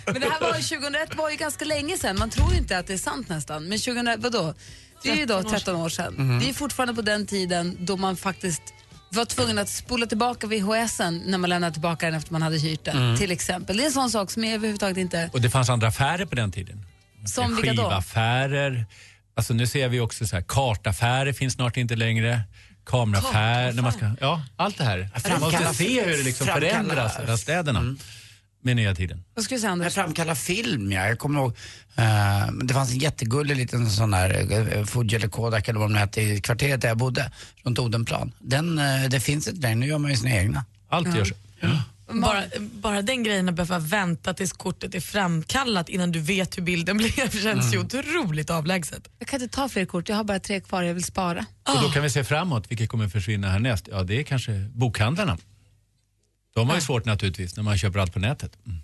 Men 0.06 0.14
det 0.22 0.30
här 0.30 0.40
var 0.42 0.54
2001 0.54 1.16
var 1.16 1.30
ju 1.30 1.36
ganska 1.36 1.66
länge 1.66 1.98
sedan. 1.98 2.20
Man 2.20 2.30
tror 2.30 2.52
ju 2.52 2.58
inte 2.58 2.78
att 2.78 2.88
det 2.88 2.94
är 2.94 2.98
sant 2.98 3.30
nästan. 3.30 3.64
Men 3.64 3.80
2001, 3.80 4.20
vadå? 4.20 4.54
Det 5.04 5.10
är 5.10 5.16
ju 5.16 5.26
då 5.26 5.44
13 5.44 5.76
år 5.76 5.90
sedan. 5.90 6.14
Mhm. 6.14 6.40
Det 6.40 6.50
är 6.50 6.54
fortfarande 6.54 6.94
på 6.94 7.02
den 7.02 7.26
tiden 7.28 7.78
då 7.80 7.98
man 7.98 8.18
faktiskt 8.18 8.62
var 9.16 9.26
tvungen 9.26 9.58
att 9.58 9.70
spola 9.70 10.06
tillbaka 10.06 10.48
VHSen 10.48 11.18
när 11.26 11.38
man 11.38 11.50
lämnade 11.50 11.74
tillbaka 11.74 12.06
den 12.06 12.16
efter 12.16 12.32
man 12.32 12.42
hade 12.42 12.58
hyrt 12.58 12.86
den. 12.86 12.98
Mm. 12.98 13.18
Till 13.18 13.32
exempel. 13.32 13.78
Det 13.78 13.84
är 13.84 13.86
en 13.86 13.92
sån 13.92 14.12
sak 14.12 14.32
som 14.32 14.44
är 14.44 14.54
överhuvudtaget 14.54 14.98
inte... 14.98 15.30
Och 15.34 15.42
det 15.42 15.50
fanns 15.50 15.70
andra 15.70 15.88
affärer 15.88 16.26
på 16.26 16.36
den 16.36 16.52
tiden. 16.52 16.86
Som 17.26 17.56
vilka 17.56 17.74
då? 17.74 17.84
Skivaffärer. 17.84 18.86
Alltså 19.36 19.54
nu 19.54 19.68
ser 19.68 19.90
vi 19.90 20.00
också 20.00 20.28
så 20.28 20.36
här, 20.36 20.44
kartaffärer 20.48 21.34
finns 21.34 21.54
snart 21.54 21.78
inte 21.78 21.96
längre. 21.96 22.42
Kameraffärer. 22.86 23.74
När 23.74 23.84
man 23.84 23.92
ska, 23.92 24.12
ja, 24.22 24.42
allt 24.56 24.78
det 24.78 24.84
här. 24.84 25.10
Man 25.30 25.40
måste 25.40 25.74
se 25.74 26.04
hur 26.04 26.18
det 26.18 26.24
liksom 26.24 26.48
förändras, 26.48 27.18
här 27.28 27.38
städerna, 27.38 27.96
med 28.64 28.76
nya 28.76 28.96
tiden. 28.96 29.24
Vad 29.36 29.46
skulle 29.46 29.58
du 29.58 29.62
säga 29.62 29.70
Jag 29.70 29.74
Anders? 29.74 29.94
framkallar 29.94 30.36
film, 30.36 30.92
ja. 30.92 31.08
Jag 31.08 31.20
kommer 31.20 31.40
ihåg, 31.40 31.58
eh, 31.96 32.54
det 32.64 32.74
fanns 32.74 32.92
en 32.92 32.98
jättegullig 32.98 33.56
liten 33.58 33.90
sån 33.90 34.12
där 34.12 34.52
uh, 34.78 34.86
Fuji 34.86 35.16
eller 35.16 35.28
Kodak 35.28 35.68
eller 35.68 35.80
vad 35.80 35.90
de 35.90 35.96
hette 35.96 36.22
i 36.22 36.42
kvarteret 36.42 36.82
där 36.82 36.88
jag 36.88 36.98
bodde, 36.98 37.32
runt 37.64 37.80
Odenplan. 37.80 38.32
Den, 38.40 38.80
eh, 38.80 39.10
det 39.10 39.20
finns 39.20 39.48
inte 39.48 39.62
längre, 39.62 39.76
nu 39.76 39.88
gör 39.88 39.98
man 39.98 40.12
ju 40.12 40.18
sina 40.18 40.36
egna. 40.36 40.66
Allt 40.90 41.16
görs. 41.16 41.34
Bara, 42.22 42.44
bara 42.60 43.02
den 43.02 43.24
grejen 43.24 43.50
att 43.50 43.56
behöva 43.56 43.80
vänta 43.80 44.34
tills 44.34 44.54
kortet 44.54 44.96
är 44.96 45.00
framkallat 45.00 45.90
innan 45.90 46.12
du 46.12 46.20
vet 46.20 46.58
hur 46.58 46.64
bilden 46.64 46.98
blir 46.98 47.44
känns 47.44 47.74
ju 47.74 47.80
otroligt 47.80 48.50
avlägset. 48.50 49.08
Jag 49.20 49.28
kan 49.28 49.42
inte 49.42 49.56
ta 49.56 49.70
fler 49.70 49.86
kort, 49.86 50.10
jag 50.10 50.16
har 50.16 50.24
bara 50.24 50.40
tre 50.40 50.60
kvar, 50.60 50.84
jag 50.84 50.94
vill 50.94 51.04
spara. 51.04 51.46
Och 51.70 51.82
då 51.82 51.90
kan 51.90 52.04
vi 52.04 52.10
se 52.10 52.24
framåt, 52.24 52.72
vilket 52.72 52.90
kommer 52.90 53.08
försvinna 53.08 53.50
härnäst? 53.50 53.88
Ja, 53.92 54.04
det 54.04 54.20
är 54.20 54.24
kanske 54.24 54.70
bokhandlarna. 54.74 55.38
De 56.54 56.70
har 56.70 56.76
ju 56.76 56.82
svårt 56.82 57.06
naturligtvis 57.06 57.56
när 57.56 57.64
man 57.64 57.78
köper 57.78 58.00
allt 58.00 58.14
på 58.14 58.20
nätet. 58.20 58.58
Mm. 58.66 58.78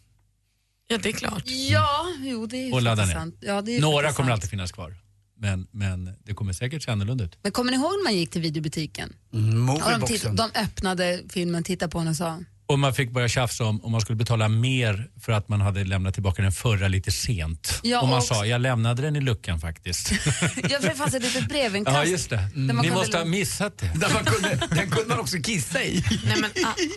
Ja, 0.87 0.97
det 0.97 1.09
är 1.09 1.13
klart. 1.13 1.43
Ja, 1.45 2.05
jo 2.19 2.45
det 2.45 2.57
är 2.69 2.73
Och 2.73 2.81
ladda 2.81 3.05
ner. 3.05 3.13
sant. 3.13 3.35
Ja, 3.39 3.61
det 3.61 3.75
är 3.77 3.81
Några 3.81 4.01
faktiskt 4.03 4.17
kommer 4.17 4.29
sant. 4.29 4.37
alltid 4.37 4.49
finnas 4.49 4.71
kvar. 4.71 4.95
Men, 5.41 5.67
men 5.71 6.13
det 6.23 6.33
kommer 6.33 6.53
säkert 6.53 6.83
se 6.83 6.91
annorlunda 6.91 7.23
ut. 7.23 7.37
Men 7.41 7.51
kommer 7.51 7.71
ni 7.71 7.77
ihåg 7.77 7.91
när 7.91 8.03
man 8.03 8.13
gick 8.15 8.29
till 8.31 8.41
videobutiken? 8.41 9.13
Mm, 9.33 9.69
Och 9.69 9.75
de, 9.79 9.81
titt- 9.81 9.99
Movieboxen. 9.99 10.35
de 10.35 10.49
öppnade 10.59 11.21
filmen, 11.29 11.63
tittade 11.63 11.91
på 11.91 11.99
den 11.99 12.07
och 12.07 12.15
sa 12.15 12.39
Och 12.69 12.79
man 12.79 12.93
fick 12.93 13.11
börja 13.11 13.27
tjafsa 13.27 13.63
om 13.65 13.83
om 13.85 13.91
man 13.91 14.01
skulle 14.01 14.15
betala 14.15 14.47
mer 14.47 15.09
för 15.21 15.31
att 15.31 15.49
man 15.49 15.61
hade 15.61 15.83
lämnat 15.83 16.13
tillbaka 16.13 16.41
den 16.41 16.51
förra 16.51 16.87
lite 16.87 17.11
sent. 17.11 17.79
Ja, 17.83 18.01
och 18.01 18.07
man 18.07 18.17
och- 18.17 18.23
sa, 18.23 18.45
jag 18.45 18.61
lämnade 18.61 19.01
den 19.01 19.15
i 19.15 19.21
luckan 19.21 19.59
faktiskt. 19.59 20.11
Ja, 20.69 20.79
för 20.79 20.87
det 20.89 20.95
fanns 20.95 21.13
ett 21.13 21.23
litet 21.23 21.47
brevinkast. 21.49 21.97
ja, 21.97 22.05
just 22.05 22.29
det. 22.29 22.49
man 22.55 22.75
Ni 22.75 22.91
måste 22.91 23.17
ha 23.17 23.25
missat 23.25 23.77
det. 23.77 23.91
Där 23.95 24.13
man 24.13 24.25
kunde, 24.25 24.67
den 24.69 24.89
kunde 24.91 25.09
man 25.09 25.19
också 25.19 25.37
kissa 25.37 25.83
i. 25.83 26.03
Nej, 26.25 26.37
men, 26.41 26.51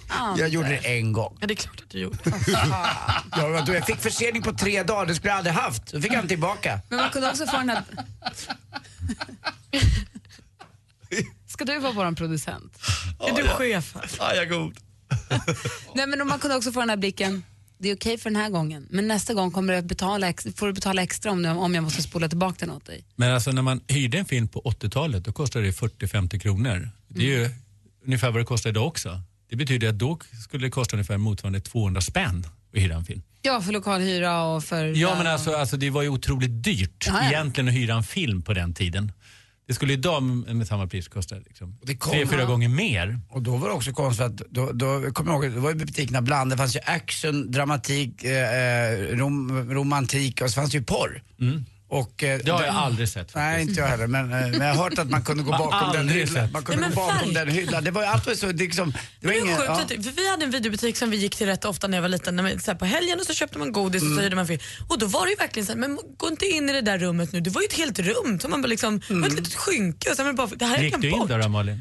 ah, 0.09 0.37
Jag 0.39 0.49
gjorde 0.49 0.69
det 0.69 0.77
en 0.99 1.13
gång. 1.13 1.37
ja, 1.41 1.47
det 1.47 1.55
är 1.55 1.57
klart 1.57 1.81
att 1.81 1.91
du 1.91 1.99
gjorde. 1.99 2.19
Jag, 3.37 3.69
jag 3.69 3.87
fick 3.87 3.99
försening 4.01 4.43
på 4.43 4.53
tre 4.53 4.83
dagar, 4.83 5.07
det 5.07 5.15
skulle 5.15 5.31
jag 5.31 5.39
aldrig 5.39 5.55
haft. 5.55 5.89
Så 5.89 6.01
fick 6.01 6.13
jag 6.13 6.21
den 6.21 6.29
tillbaka. 6.29 6.81
Men 6.89 6.99
man 6.99 7.11
kunde 7.11 7.31
också 7.31 7.47
få 7.47 7.57
den 7.57 7.69
här... 7.69 7.83
Ska 11.47 11.65
du 11.65 11.79
vara 11.79 11.93
vår 11.93 12.13
producent? 12.17 12.79
Är 13.29 13.37
du 13.43 13.49
chef 13.49 13.95
här? 13.95 14.11
Ja, 14.19 14.35
jag 14.35 14.45
är 14.45 14.49
god. 14.49 14.77
Nej, 15.95 16.07
men 16.07 16.29
man 16.29 16.39
kunde 16.39 16.57
också 16.57 16.73
få 16.73 16.81
den 16.81 16.91
här 16.91 16.97
blicken. 16.97 17.43
Det 17.79 17.91
är 17.91 17.97
okej 17.97 18.19
för 18.19 18.31
den 18.31 18.37
här 18.37 18.51
gången, 18.51 18.87
men 18.91 19.09
nästa 19.09 19.35
gång 19.35 19.51
kommer 19.51 19.73
du 19.73 19.79
att 19.79 19.85
betala, 19.85 20.33
får 20.57 20.67
du 20.67 20.73
betala 20.73 21.03
extra 21.03 21.33
om, 21.33 21.43
du, 21.43 21.49
om 21.49 21.75
jag 21.75 21.85
måste 21.85 22.03
spola 22.03 22.29
tillbaka 22.29 22.57
den 22.67 22.71
åt 22.75 22.87
dig. 22.87 23.05
Men 23.17 23.35
alltså 23.35 23.53
när 23.53 23.63
man 23.63 23.81
hyrde 23.89 24.19
en 24.19 24.25
film 24.25 24.49
på 24.49 24.61
80-talet 24.61 25.25
då 25.25 25.33
kostade 25.33 25.65
det 25.65 25.71
40-50 25.71 26.39
kronor. 26.39 26.91
Det 27.09 27.21
är 27.21 27.39
ju 27.39 27.51
ungefär 28.07 28.31
vad 28.31 28.41
det 28.41 28.45
kostar 28.45 28.71
idag 28.71 28.87
också. 28.87 29.21
Det 29.51 29.57
betyder 29.57 29.89
att 29.89 29.99
då 29.99 30.19
skulle 30.45 30.67
det 30.67 30.71
kosta 30.71 30.97
ungefär 30.97 31.19
motsvarande 31.19 31.61
200 31.61 32.01
spänn 32.01 32.47
att 32.73 32.81
hyra 32.81 32.95
en 32.95 33.05
film. 33.05 33.23
Ja, 33.43 33.61
för 33.61 33.73
lokalhyra 33.73 34.43
och 34.43 34.65
för... 34.65 34.85
Ja 34.85 35.15
men 35.19 35.27
alltså, 35.27 35.53
alltså 35.55 35.77
det 35.77 35.91
var 35.91 36.03
ju 36.03 36.09
otroligt 36.09 36.65
dyrt 36.65 37.05
Ja, 37.07 37.13
ja. 37.23 37.29
egentligen 37.29 37.69
att 37.69 37.75
hyra 37.75 37.95
en 37.95 38.03
film 38.05 38.43
på 38.43 38.53
den 38.53 38.75
tiden. 38.75 39.13
Det 39.67 39.75
skulle 39.75 39.93
idag 39.93 40.23
med 40.23 40.57
med 40.57 40.67
samma 40.67 40.87
pris 40.87 41.09
kosta 41.09 41.35
liksom, 41.35 41.79
tre, 42.11 42.27
fyra 42.27 42.45
gånger 42.45 42.69
mer. 42.69 43.21
Och 43.31 43.43
då 43.43 43.57
var 43.57 43.69
det 43.69 43.75
också 43.75 43.93
konstigt 43.93 44.27
att, 44.27 44.37
då, 44.37 44.73
då 44.73 45.11
kommer 45.13 45.33
jag 45.33 45.45
ihåg, 45.45 45.55
det 45.55 45.61
var 45.61 45.71
ju 45.71 45.77
butikerna 45.77 46.23
bland. 46.23 46.51
Det 46.51 46.57
fanns 46.57 46.77
ju 46.77 46.81
action, 46.85 47.51
dramatik, 47.51 48.25
eh, 48.25 49.17
rom, 49.17 49.71
romantik 49.71 50.41
och 50.43 50.51
så 50.51 50.55
fanns 50.55 50.71
det 50.71 50.79
ju 50.79 50.85
porr. 50.85 51.23
Och, 51.93 52.23
eh, 52.25 52.41
Det 52.45 52.51
har 52.51 52.63
jag 52.65 52.75
aldrig 52.75 53.09
sett. 53.09 53.35
Nej, 53.35 53.63
inte 53.63 53.81
jag 53.81 53.87
heller. 53.87 54.07
Men, 54.07 54.25
eh, 54.33 54.39
men 54.51 54.61
jag 54.61 54.75
har 54.75 54.85
hört 54.85 54.99
att 54.99 55.11
man 55.11 55.25
kunde 55.25 55.43
gå 55.43 55.51
bakom 55.51 55.93
den 55.93 56.09
hyllan. 56.09 56.53
Man 56.53 56.63
kunde 56.63 56.81
Nej, 56.81 56.91
gå 56.95 57.01
men 57.07 57.15
bakom 57.15 57.35
den 57.35 57.49
hyllan. 57.49 57.85
Det 57.85 57.91
var 57.91 58.03
ju 58.03 58.09
allt 58.09 58.27
var 58.27 58.35
så, 58.35 58.47
det, 58.47 58.53
liksom, 58.53 58.95
det 59.21 59.27
var 59.27 59.35
Det 59.35 59.41
ingen... 59.41 59.57
sjukt, 59.57 59.69
ja. 59.69 59.87
för 59.89 60.17
vi 60.17 60.31
hade 60.31 60.45
en 60.45 60.51
videobutik 60.51 60.97
som 60.97 61.11
vi 61.11 61.17
gick 61.17 61.37
till 61.37 61.47
rätt 61.47 61.65
ofta 61.65 61.89
när 61.89 61.97
jag 61.99 62.03
var 62.03 62.09
liten. 62.09 62.37
När 62.37 62.43
man, 62.43 62.61
så 62.61 62.71
här, 62.71 62.79
på 62.79 62.85
helgen 62.85 63.21
och 63.21 63.27
så 63.27 63.35
köpte 63.35 63.59
man 63.59 63.73
godis 63.73 64.03
och 64.03 64.09
så 64.09 64.21
hyrde 64.21 64.37
man 64.37 64.47
film. 64.47 64.61
Och 64.89 64.99
då 64.99 65.07
var 65.07 65.25
det 65.27 65.31
ju 65.31 65.37
verkligen 65.37 65.67
så 65.67 65.73
här, 65.73 65.79
men 65.79 65.99
gå 66.17 66.29
inte 66.29 66.47
in 66.47 66.71
i 66.71 66.73
det 66.73 66.81
där 66.81 66.99
rummet 66.99 67.33
nu. 67.33 67.41
Det 67.41 67.51
var 67.51 67.63
ju 67.63 67.67
ett 67.67 67.77
helt 67.77 67.99
rum. 67.99 68.41
Så 68.41 68.49
man 68.49 68.63
bara 68.63 68.69
liksom, 68.69 69.01
Det 69.09 69.15
var 69.15 69.27
ett 69.27 69.33
litet 69.35 69.55
skynke. 69.55 70.11
Och 70.11 70.17
så 70.17 70.25
man 70.25 70.35
bara, 70.37 70.47
det 70.47 70.65
här 70.67 70.79
är 70.79 70.83
Gick 70.83 70.93
jag 70.95 71.01
du 71.01 71.11
in 71.11 71.19
bort. 71.19 71.29
där 71.29 71.39
då 71.43 71.49
Malin? 71.49 71.81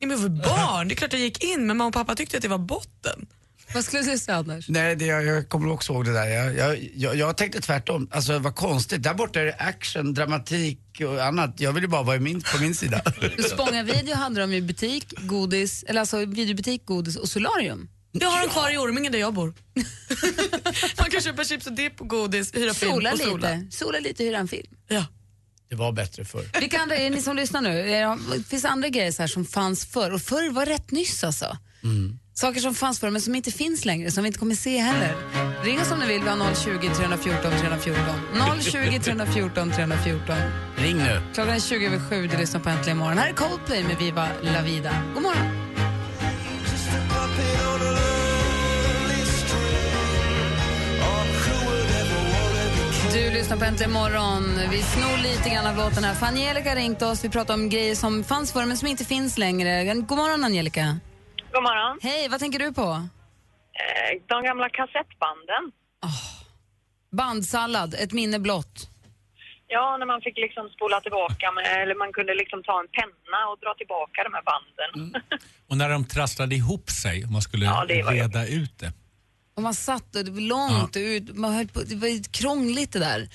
Nej, 0.00 0.08
men 0.08 0.18
för 0.18 0.28
barn, 0.28 0.88
det 0.88 0.94
är 0.94 0.96
klart 0.96 1.12
jag 1.12 1.22
gick 1.22 1.44
in 1.44 1.66
men 1.66 1.76
mamma 1.76 1.86
och 1.88 1.92
pappa 1.94 2.14
tyckte 2.14 2.36
att 2.36 2.42
det 2.42 2.48
var 2.48 2.58
botten. 2.58 3.26
Vad 3.74 3.84
skulle 3.84 4.02
du 4.02 4.18
säga 4.18 4.36
Anders? 4.36 4.68
Nej, 4.68 4.96
det, 4.96 5.06
jag, 5.06 5.24
jag 5.24 5.48
kommer 5.48 5.70
också 5.72 5.92
ihåg 5.92 6.04
det 6.04 6.12
där. 6.12 6.26
Jag, 6.26 6.56
jag, 6.56 6.88
jag, 6.94 7.16
jag 7.16 7.36
tänkte 7.36 7.60
tvärtom. 7.60 8.08
Alltså 8.12 8.38
vad 8.38 8.54
konstigt. 8.54 9.02
Där 9.02 9.14
borta 9.14 9.40
är 9.40 9.44
det 9.44 9.54
action, 9.58 10.14
dramatik 10.14 10.80
och 11.06 11.24
annat. 11.24 11.60
Jag 11.60 11.72
vill 11.72 11.82
ju 11.82 11.88
bara 11.88 12.02
vara 12.02 12.18
min, 12.20 12.40
på 12.40 12.58
min 12.60 12.74
sida. 12.74 13.02
Spånga 13.52 13.82
video 13.82 14.14
hade 14.14 14.40
de 14.40 14.52
i 14.52 14.62
butik, 14.62 15.12
godis, 15.18 15.82
eller 15.82 16.00
alltså 16.00 16.24
videobutik, 16.24 16.86
godis 16.86 17.16
och 17.16 17.28
solarium. 17.28 17.88
Jag 18.12 18.28
har 18.30 18.40
dem 18.40 18.50
kvar 18.50 18.70
i 18.74 18.76
Orminge 18.78 19.10
där 19.10 19.18
jag 19.18 19.34
bor. 19.34 19.54
man 21.00 21.10
kan 21.10 21.20
köpa 21.20 21.44
chips 21.44 21.66
och 21.66 21.72
dipp 21.72 22.00
och 22.00 22.08
godis, 22.08 22.54
hyra 22.54 22.74
film 22.74 22.92
Sola 22.92 23.12
och 23.12 23.18
sola. 23.18 23.54
lite, 23.54 23.76
sola 23.76 23.98
lite, 23.98 24.24
hyra 24.24 24.38
en 24.38 24.48
film. 24.48 24.66
Ja. 24.88 25.04
Det 25.68 25.76
var 25.76 25.92
bättre 25.92 26.24
förr. 26.24 26.44
Vilka 26.60 26.78
andra 26.78 26.96
är 26.96 27.10
ni 27.10 27.22
som 27.22 27.36
lyssnar 27.36 27.60
nu? 27.60 27.90
Är 27.90 28.08
det- 28.36 28.44
Finns 28.44 28.62
det 28.62 28.68
andra 28.68 28.88
grejer 28.88 29.12
så 29.12 29.22
här 29.22 29.26
som 29.26 29.44
fanns 29.44 29.86
förr? 29.86 30.10
Och 30.10 30.22
förr 30.22 30.50
var 30.50 30.66
rätt 30.66 30.90
nyss 30.90 31.24
alltså. 31.24 31.56
Saker 32.40 32.60
som 32.60 32.74
fanns 32.74 33.00
förr 33.00 33.10
men 33.10 33.20
som 33.20 33.34
inte 33.34 33.50
finns 33.50 33.84
längre, 33.84 34.10
som 34.10 34.22
vi 34.22 34.26
inte 34.26 34.38
kommer 34.38 34.54
se 34.54 34.78
heller. 34.78 35.14
Ring 35.64 35.80
oss 35.80 35.92
om 35.92 35.98
ni 35.98 36.06
vill, 36.06 36.22
vi 36.22 36.28
har 36.28 36.54
020 36.54 36.94
314 36.94 37.50
314. 37.60 38.04
020 38.60 39.00
314 39.00 39.70
314. 39.70 40.36
Ring 40.76 40.96
nu. 40.96 41.20
Klockan 41.34 41.54
är 41.54 41.60
20 41.60 41.86
över 41.86 42.00
7, 42.10 42.26
du 42.26 42.36
lyssnar 42.36 42.60
på 42.60 42.68
Äntligen 42.68 42.98
morgon. 42.98 43.18
Här 43.18 43.28
är 43.28 43.32
Coldplay 43.32 43.84
med 43.84 43.96
Viva 43.98 44.28
La 44.42 44.62
Vida. 44.62 44.92
God 45.14 45.22
morgon. 45.22 45.46
Du 53.12 53.30
lyssnar 53.30 53.56
på 53.56 53.64
Äntligen 53.64 53.92
morgon. 53.92 54.60
Vi 54.70 54.82
snor 54.82 55.22
lite 55.22 55.50
grann 55.50 55.66
av 55.66 55.76
låten 55.76 56.04
här. 56.04 56.14
För 56.14 56.26
Angelica 56.26 56.74
ringt 56.74 57.02
oss. 57.02 57.24
Vi 57.24 57.28
pratar 57.28 57.54
om 57.54 57.68
grejer 57.68 57.94
som 57.94 58.24
fanns 58.24 58.52
förr 58.52 58.64
men 58.66 58.76
som 58.76 58.88
inte 58.88 59.04
finns 59.04 59.38
längre. 59.38 59.84
God 59.84 60.18
morgon 60.18 60.44
Angelica. 60.44 61.00
God 61.52 61.62
morgon. 61.62 61.98
Hej, 62.02 62.28
vad 62.28 62.40
tänker 62.40 62.58
du 62.58 62.72
på? 62.72 62.82
Eh, 63.80 64.22
De 64.28 64.42
gamla 64.44 64.68
kassettbanden. 64.68 65.62
Bandsallad, 67.12 67.94
ett 67.94 68.12
minne 68.12 68.38
blott. 68.38 68.88
Ja, 69.68 69.96
när 69.98 70.06
man 70.06 70.20
fick 70.20 70.36
liksom 70.36 70.68
spola 70.68 71.00
tillbaka 71.00 71.52
med, 71.52 71.82
eller 71.82 71.94
man 71.94 72.12
kunde 72.12 72.34
liksom 72.34 72.62
ta 72.62 72.80
en 72.80 72.88
penna 72.98 73.38
och 73.50 73.58
dra 73.64 73.74
tillbaka 73.78 74.18
de 74.24 74.32
här 74.34 74.42
banden. 74.50 75.22
Och 75.68 75.76
när 75.76 75.88
de 75.88 76.04
trasslade 76.04 76.54
ihop 76.54 76.90
sig 76.90 77.24
och 77.24 77.30
man 77.30 77.42
skulle 77.42 77.64
Ja, 77.64 77.84
reda 77.88 78.46
ut 78.46 78.78
det. 78.78 78.92
Och 79.56 79.62
man 79.62 79.74
satt 79.74 80.16
och 80.16 80.24
det 80.24 80.30
var 80.30 80.40
långt 80.40 80.96
ut. 80.96 81.36
Man 81.36 81.54
höll 81.54 81.68
på, 81.68 81.80
det 81.80 81.94
var 81.96 82.08
ju 82.08 82.22
krångligt 82.22 82.92
det 82.92 82.98
där. 82.98 83.28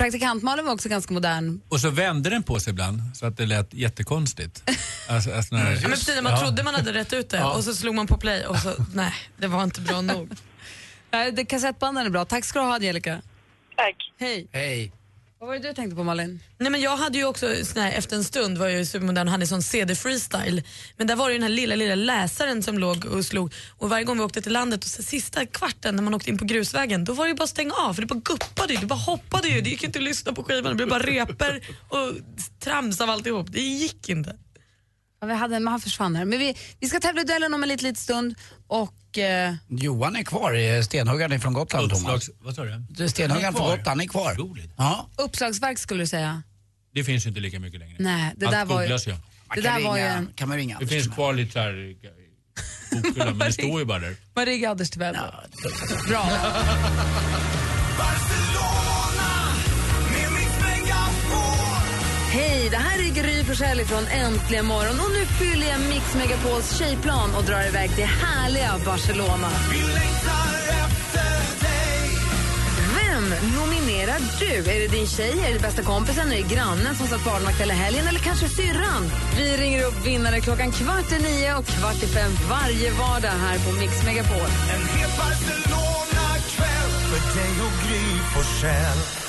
Praktikantmalen 0.00 0.64
var 0.64 0.72
också 0.72 0.88
ganska 0.88 1.14
modern. 1.14 1.60
Och 1.68 1.80
så 1.80 1.90
vände 1.90 2.30
den 2.30 2.42
på 2.42 2.60
sig 2.60 2.70
ibland 2.70 3.00
så 3.14 3.26
att 3.26 3.36
det 3.36 3.46
lät 3.46 3.74
jättekonstigt. 3.74 4.62
Alltså, 5.08 5.32
alltså 5.34 5.54
när, 5.54 5.72
Ja, 5.72 5.80
men 5.82 5.90
precis, 5.90 6.22
man 6.22 6.32
Ja. 6.32 6.40
trodde 6.40 6.62
man 6.62 6.74
hade 6.74 6.92
rätt 6.92 7.12
ut 7.12 7.30
det 7.30 7.36
Ja. 7.36 7.52
och 7.52 7.64
så 7.64 7.74
slog 7.74 7.94
man 7.94 8.06
på 8.06 8.16
play 8.18 8.44
och 8.46 8.56
så, 8.58 8.74
nej, 8.94 9.12
det 9.36 9.46
var 9.46 9.64
inte 9.64 9.80
bra 9.80 10.00
nog. 10.00 10.28
Nej, 11.10 11.32
det, 11.32 11.44
kassettbanden 11.44 12.06
är 12.06 12.10
bra. 12.10 12.24
Tack 12.24 12.44
ska 12.44 12.58
du 12.58 12.64
ha 12.64 12.74
Angelica. 12.74 13.22
Tack. 13.76 13.96
Hej. 14.18 14.48
Hej. 14.52 14.92
Vad 15.40 15.48
var 15.48 15.56
det 15.56 15.68
du 15.68 15.74
tänkte 15.74 15.96
på 15.96 16.04
Malin? 16.04 16.40
Nej, 16.58 16.70
men 16.70 16.80
jag 16.80 16.96
hade 16.96 17.18
ju 17.18 17.24
också, 17.24 17.46
sån 17.64 17.82
här, 17.82 17.92
efter 17.92 18.16
en 18.16 18.24
stund 18.24 18.58
var 18.58 18.66
jag 18.66 18.78
ju 18.78 18.86
supermodern 18.86 19.28
och 19.28 19.32
hade 19.32 19.42
en 19.42 19.48
sån 19.48 19.62
CD-freestyle. 19.62 20.62
Men 20.96 21.06
där 21.06 21.16
var 21.16 21.28
det 21.28 21.32
ju 21.32 21.38
den 21.38 21.42
här 21.42 21.56
lilla, 21.56 21.74
lilla 21.74 21.94
läsaren 21.94 22.62
som 22.62 22.78
låg 22.78 23.04
och 23.04 23.24
slog. 23.24 23.54
Och 23.78 23.90
varje 23.90 24.04
gång 24.04 24.18
vi 24.18 24.24
åkte 24.24 24.42
till 24.42 24.52
landet, 24.52 24.84
och 24.84 24.90
så 24.90 25.02
sista 25.02 25.46
kvarten 25.46 25.96
när 25.96 26.02
man 26.02 26.14
åkte 26.14 26.30
in 26.30 26.38
på 26.38 26.44
grusvägen, 26.44 27.04
då 27.04 27.12
var 27.12 27.24
det 27.24 27.28
ju 27.28 27.34
bara 27.34 27.44
att 27.44 27.50
stänga 27.50 27.74
av 27.74 27.94
för 27.94 28.02
det 28.02 28.06
bara 28.06 28.20
guppade 28.24 28.74
ju, 28.74 28.80
det 28.80 28.86
bara 28.86 28.98
hoppade 28.98 29.48
ju. 29.48 29.60
Det 29.60 29.70
gick 29.70 29.84
inte 29.84 29.98
att 29.98 30.04
lyssna 30.04 30.32
på 30.32 30.42
skivan, 30.42 30.72
det 30.72 30.76
blev 30.76 30.88
bara 30.88 31.02
reper 31.02 31.60
och 31.88 32.12
trams 32.58 33.00
av 33.00 33.10
alltihop. 33.10 33.52
Det 33.52 33.60
gick 33.60 34.08
inte. 34.08 34.36
Ja, 35.20 35.26
vi 35.26 35.34
hade, 35.34 35.60
man 35.60 35.80
försvann 35.80 36.16
här. 36.16 36.24
Men 36.24 36.38
vi, 36.38 36.54
vi 36.80 36.88
ska 36.88 37.00
tävla 37.00 37.20
i 37.20 37.24
duellen 37.24 37.54
om 37.54 37.62
en 37.62 37.68
liten, 37.68 37.86
liten 37.88 38.02
stund. 38.02 38.34
Och 38.66 39.18
eh, 39.18 39.54
Johan 39.68 40.16
är 40.16 40.22
kvar, 40.22 40.54
eh, 40.54 40.82
stenhuggaren 40.82 41.40
från 41.40 41.52
Gotland, 41.52 41.90
Thomas. 41.90 42.02
Uppslags, 42.14 42.30
vad 42.40 42.54
sa 42.54 42.64
du? 42.64 42.84
Du, 42.90 43.08
Stenhuggaren 43.08 43.54
från. 43.54 43.76
Gotland 43.76 44.00
är 44.00 44.06
kvar. 44.06 44.36
Ja. 44.76 45.08
uppslagsverk 45.16 45.78
skulle 45.78 46.02
du 46.02 46.06
säga. 46.06 46.42
Det 46.94 47.04
finns 47.04 47.26
inte 47.26 47.40
lika 47.40 47.60
mycket 47.60 47.80
längre. 47.80 47.96
Nej, 47.98 48.32
det 48.36 48.46
Allt 48.46 48.54
där 48.54 48.64
var 48.64 48.82
ju... 48.82 48.88
Man 48.88 48.98
Det 49.54 49.62
kan 49.62 49.74
där 49.74 49.88
var 49.88 49.96
ju 49.96 50.02
ringa, 50.02 50.14
en... 50.14 50.32
kan 50.34 50.48
man 50.48 50.56
ringa 50.56 50.78
Det 50.78 50.86
finns 50.86 51.06
kvar 51.08 51.32
lite 51.32 51.52
så 51.52 51.58
här 51.58 51.72
i 51.78 51.96
bokhyllan, 52.92 53.38
men 53.38 53.46
det 53.46 53.52
står 53.52 53.78
ju 53.80 53.84
bara 53.84 53.98
där. 53.98 54.16
Man 54.34 54.46
ringer 54.46 54.68
Anders 54.68 54.90
till 54.90 55.00
vänner. 55.00 55.34
Bra. 56.08 56.24
Hej, 62.32 62.68
det 62.70 62.76
här 62.76 62.98
är 62.98 63.14
Gry 63.14 63.39
Forssell 63.50 63.84
från 63.84 64.06
Äntligen 64.06 64.66
morgon 64.66 65.00
och 65.00 65.10
nu 65.12 65.24
fyller 65.26 65.66
jag 65.66 65.80
Mix 65.80 66.14
Megapols 66.14 66.78
tjejplan 66.78 67.34
och 67.34 67.44
drar 67.44 67.62
iväg 67.68 67.94
till 67.94 68.04
härliga 68.04 68.72
Barcelona. 68.86 69.48
Vem 72.98 73.24
nominerar 73.56 74.20
du? 74.38 74.70
Är 74.70 74.80
det 74.80 74.88
din 74.88 75.06
tjej, 75.06 75.34
är 75.48 75.52
det 75.54 75.60
bästa 75.60 75.82
kompisen, 75.82 76.32
är 76.32 76.36
det 76.36 76.54
grannen 76.54 76.94
som 76.94 77.06
satt 77.06 77.24
barnvakt 77.24 77.60
hela 77.60 77.74
helgen 77.74 78.06
eller 78.08 78.20
kanske 78.20 78.48
syrran? 78.48 79.10
Vi 79.36 79.56
ringer 79.56 79.84
upp 79.84 80.06
vinnare 80.06 80.40
klockan 80.40 80.72
kvart 80.72 81.12
i 81.12 81.18
nio 81.22 81.54
och 81.56 81.66
kvart 81.66 82.02
i 82.02 82.06
fem 82.06 82.32
varje 82.50 82.90
vardag 82.90 83.36
här 83.44 83.58
på 83.58 83.72
Mix 83.72 84.04
Megapol. 84.04 84.50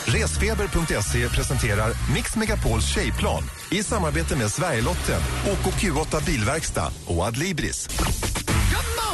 Resfeber.se 0.05 1.29
presenterar 1.29 1.91
Mix 2.13 2.35
Megapols 2.35 2.85
tjejplan 2.93 3.43
i 3.69 3.83
samarbete 3.83 4.35
med 4.35 4.51
Sverigelotten, 4.51 5.21
OKQ8 5.45 6.25
Bilverkstad 6.25 6.91
och 7.07 7.23
Adlibris. 7.25 7.87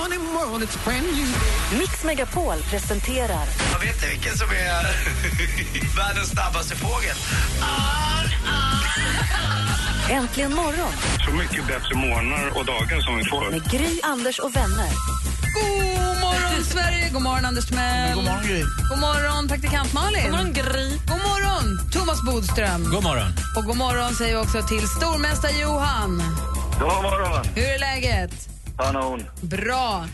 funny 0.08 0.17
world, 0.17 0.63
it's 0.63 0.77
brand 0.86 1.03
new. 1.06 1.27
Mix 1.79 2.03
Megapol 2.03 2.58
presenterar 2.70 3.46
Jag 3.72 3.79
vet 3.79 4.01
ni 4.01 4.10
vilken 4.10 4.38
som 4.38 4.48
är 4.50 4.84
världens 5.98 6.29
snabbaste 6.29 6.75
fågel? 6.75 7.15
Äntligen 10.10 10.53
morgon 10.56 10.91
Så 11.25 11.32
mycket 11.32 11.67
bättre 11.67 11.96
morgnar 11.96 12.58
och 12.58 12.65
dagar 12.65 13.01
som 13.01 13.17
vi 13.17 13.24
får. 13.24 13.51
med 13.51 13.72
Gry, 13.72 14.00
Anders 14.03 14.39
och 14.39 14.56
vänner. 14.56 14.89
God 15.62 16.18
morgon, 16.22 16.64
Sverige! 16.64 17.10
God 17.14 17.22
morgon, 17.22 17.46
Anders 17.46 17.66
Timell. 17.66 18.16
God 18.16 18.24
morgon, 18.24 18.44
Gry. 18.48 18.64
God 18.90 19.00
morgon, 19.00 19.48
praktikant 19.48 19.94
Malin. 19.94 20.22
God 20.24 20.32
morgon, 20.32 20.54
Gry. 20.54 20.88
God 21.08 21.22
morgon, 21.30 21.66
Thomas 21.92 22.22
Bodström. 22.26 22.84
God 22.92 23.04
morgon. 23.04 23.32
Och 23.56 23.64
god 23.64 23.78
morgon 23.78 24.14
säger 24.16 24.36
vi 24.36 24.42
också 24.46 24.62
till 24.62 24.88
stormästare 24.88 25.52
Johan. 25.62 26.22
God 26.80 27.04
morgon. 27.04 27.16
Kanon. 28.77 29.24
Bra. 29.41 30.05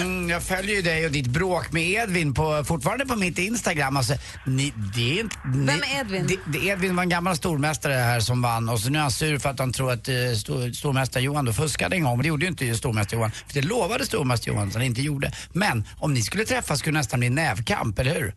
Mm, 0.00 0.28
jag 0.28 0.42
följer 0.42 0.76
ju 0.76 0.82
dig 0.82 1.06
och 1.06 1.12
ditt 1.12 1.26
bråk 1.26 1.72
med 1.72 1.82
Edvin 1.82 2.34
på, 2.34 2.64
fortfarande 2.64 3.06
på 3.06 3.16
mitt 3.16 3.38
Instagram. 3.38 3.96
Alltså, 3.96 4.14
ni, 4.46 4.72
det 4.96 5.18
är 5.18 5.20
inte, 5.20 5.36
ni, 5.54 5.66
Vem 5.66 5.82
är 5.82 6.00
Edvin? 6.00 6.26
Det, 6.26 6.58
det, 6.58 6.66
Edvin 6.66 6.96
var 6.96 7.02
en 7.02 7.08
gammal 7.08 7.36
stormästare 7.36 7.92
här 7.92 8.20
som 8.20 8.42
vann 8.42 8.68
och 8.68 8.80
så 8.80 8.90
nu 8.90 8.98
är 8.98 9.02
han 9.02 9.10
sur 9.10 9.38
för 9.38 9.50
att 9.50 9.58
han 9.58 9.72
tror 9.72 9.92
att 9.92 10.08
eh, 10.08 10.14
stor, 10.36 10.72
stormästare 10.72 11.22
Johan 11.22 11.44
då 11.44 11.52
fuskade 11.52 11.96
en 11.96 12.04
gång. 12.04 12.16
Men 12.16 12.22
det 12.22 12.28
gjorde 12.28 12.44
ju 12.44 12.50
inte 12.50 12.74
stormästare 12.74 13.20
Johan. 13.20 13.30
För 13.30 13.54
det 13.54 13.62
lovade 13.62 14.06
stormästare 14.06 14.54
Johan 14.54 14.70
så 14.70 14.78
han 14.78 14.86
inte 14.86 15.02
gjorde. 15.02 15.32
Men 15.52 15.84
om 15.98 16.14
ni 16.14 16.22
skulle 16.22 16.44
träffas 16.44 16.78
skulle 16.78 16.94
det 16.94 16.98
nästan 16.98 17.20
bli 17.20 17.30
nävkamp, 17.30 17.98
eller 17.98 18.14
hur? 18.14 18.34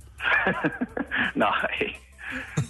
Nej. 1.33 1.99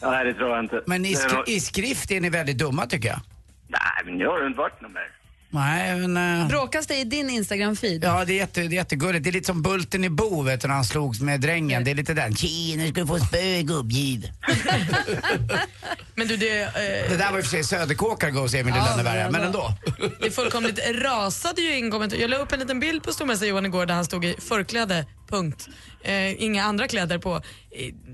Nej, 0.02 0.26
det 0.26 0.34
tror 0.34 0.50
jag 0.50 0.60
inte. 0.60 0.84
Men 0.86 1.06
i, 1.06 1.16
skri, 1.16 1.56
i 1.56 1.60
skrift 1.60 2.12
är 2.12 2.22
ni 2.22 2.30
väldigt 2.30 2.58
dumma 2.58 2.86
tycker 2.86 3.10
jag. 3.10 3.20
Nej, 3.68 4.06
men 4.06 4.20
jag 4.20 4.32
har 4.32 4.48
inte 4.48 4.58
varit 4.58 4.82
någon 4.82 4.94
mer. 4.94 5.10
Nej, 5.56 5.96
men... 6.08 6.42
eh, 6.42 6.48
Bråkas 6.48 6.88
det 6.88 6.96
i 6.98 7.04
din 7.04 7.30
Instagram-feed? 7.30 8.00
Ja, 8.04 8.26
det 8.26 8.34
är, 8.34 8.38
jätte, 8.38 8.62
det 8.62 8.66
är 8.68 8.70
jättegulligt. 8.70 9.24
Det 9.24 9.30
är 9.30 9.32
lite 9.32 9.46
som 9.46 9.62
Bulten 9.62 10.04
i 10.04 10.10
Bo, 10.10 10.42
vet 10.42 10.62
du, 10.62 10.68
när 10.68 10.76
han 10.76 10.86
slogs 10.86 11.20
med 11.22 11.42
drängen. 11.42 11.84
Det 11.84 11.92
är 11.92 11.96
lite 11.96 12.14
den. 12.14 12.36
Tjena, 12.36 12.84
ska 12.88 13.02
du 13.02 13.08
få 13.08 13.20
spö, 13.20 13.62
gubbgiv. 13.62 14.30
Men 16.16 16.28
du, 16.28 16.38
det, 16.38 16.62
eh, 16.64 16.70
Det 17.10 17.18
där 17.18 17.32
var 17.32 17.38
i 17.38 17.42
och 17.42 17.46
för 17.46 17.52
sig 17.52 17.64
Söderkåkar 17.64 18.30
Goes 18.30 18.54
Emil 18.54 18.74
i 18.74 18.78
Ja, 18.78 18.86
Lönneberga, 18.90 19.32
men 19.32 19.42
ändå. 19.42 19.74
det 20.22 20.32
fullkomligt 20.32 20.80
rasade 21.02 21.62
ju 21.62 21.78
in 21.78 21.92
kommentarer. 21.92 22.22
Jag 22.22 22.30
la 22.30 22.38
upp 22.38 22.52
en 22.52 22.60
liten 22.60 22.80
bild 22.80 23.04
på 23.04 23.12
stormästare 23.14 23.50
Johan 23.50 23.66
igår 23.66 23.86
där 23.86 23.94
han 23.94 24.06
stod 24.06 24.26
i 24.26 24.36
förkläde, 24.40 25.06
punkt. 25.30 25.68
Eh, 26.04 26.44
inga 26.44 26.64
andra 26.64 26.88
kläder 26.88 27.18
på. 27.18 27.36
Eh, 27.36 27.42